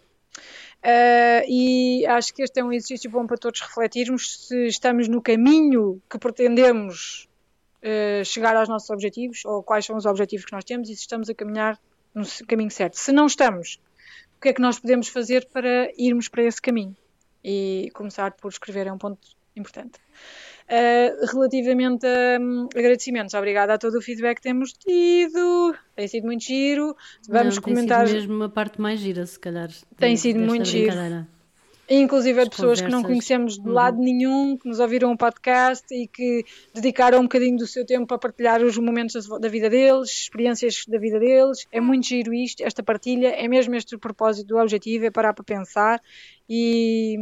[0.82, 5.20] Uh, e acho que este é um exercício bom para todos refletirmos se estamos no
[5.20, 7.28] caminho que pretendemos
[7.82, 11.02] uh, chegar aos nossos objetivos ou quais são os objetivos que nós temos e se
[11.02, 11.78] estamos a caminhar
[12.14, 12.94] no caminho certo.
[12.98, 13.78] Se não estamos,
[14.38, 16.96] o que é que nós podemos fazer para irmos para esse caminho?
[17.42, 19.18] E começar por escrever é um ponto
[19.56, 19.98] importante.
[20.68, 26.26] Uh, relativamente a um, agradecimentos, obrigada a todo o feedback que temos tido, tem sido
[26.26, 26.94] muito giro.
[27.28, 28.04] Vamos Não, comentar.
[28.04, 29.68] Tem sido mesmo a parte mais gira, se calhar.
[29.96, 31.26] Tem sido muito giro.
[31.92, 32.86] Inclusive de pessoas conversas.
[32.86, 33.74] que não conhecemos de uhum.
[33.74, 37.84] lado nenhum, que nos ouviram o um podcast e que dedicaram um bocadinho do seu
[37.84, 41.66] tempo a partilhar os momentos da vida deles, experiências da vida deles.
[41.72, 45.34] É muito giro isto, esta partilha, é mesmo este o propósito do objetivo, é parar
[45.34, 46.00] para pensar
[46.48, 47.16] e,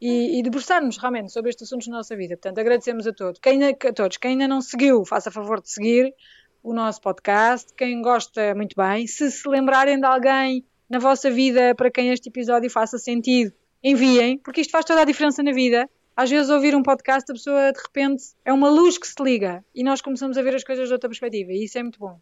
[0.00, 2.36] e, e debruçar-nos realmente sobre estes assuntos da nossa vida.
[2.36, 3.40] Portanto, agradecemos a todos.
[3.40, 4.16] Quem, a todos.
[4.16, 6.14] Quem ainda não seguiu, faça favor de seguir
[6.62, 7.74] o nosso podcast.
[7.74, 9.08] Quem gosta, muito bem.
[9.08, 13.52] Se se lembrarem de alguém na vossa vida para quem este episódio faça sentido,
[13.82, 15.88] enviem, porque isto faz toda a diferença na vida.
[16.16, 19.64] Às vezes, ouvir um podcast, a pessoa de repente é uma luz que se liga
[19.74, 22.20] e nós começamos a ver as coisas de outra perspectiva, e isso é muito bom.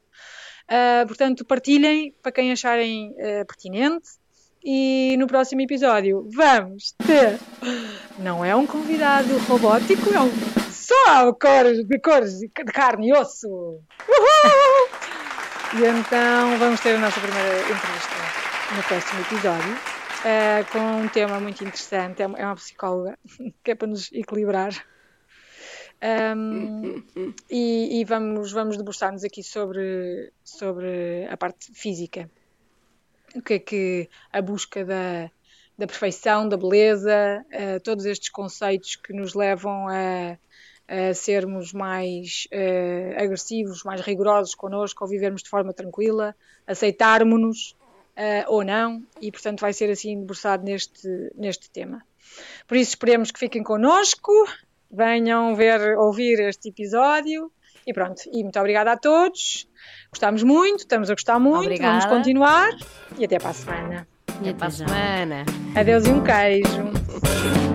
[0.70, 4.20] Uh, portanto, partilhem para quem acharem uh, pertinente.
[4.62, 7.38] E no próximo episódio vamos ter.
[8.18, 10.30] Não é um convidado robótico, é um
[10.70, 13.48] só cores, de cores de carne e osso.
[13.48, 14.88] Uhul!
[15.72, 18.16] E então vamos ter a nossa primeira entrevista
[18.76, 22.22] no próximo episódio uh, com um tema muito interessante.
[22.22, 23.18] É uma, é psicóloga
[23.62, 24.72] que é para nos equilibrar.
[26.02, 27.02] Um,
[27.50, 32.30] e, e, vamos, vamos debruçar-nos aqui sobre, sobre a parte física.
[33.34, 35.30] O que é que a busca da,
[35.78, 40.36] da perfeição, da beleza, uh, todos estes conceitos que nos levam a,
[40.88, 46.34] a sermos mais uh, agressivos, mais rigorosos connosco, ou vivermos de forma tranquila,
[46.66, 47.76] aceitarmos-nos
[48.20, 52.02] uh, ou não, e portanto vai ser assim debruçado neste, neste tema.
[52.68, 54.32] Por isso esperemos que fiquem connosco,
[54.90, 57.50] venham ver, ouvir este episódio
[57.86, 58.22] e pronto.
[58.32, 59.66] E muito obrigada a todos.
[60.10, 61.98] Gostámos muito, estamos a gostar muito, obrigada.
[61.98, 62.70] vamos continuar
[63.18, 64.08] e até para a semana.
[64.42, 65.44] E até para a semana.
[65.74, 67.69] Adeus e um queijo.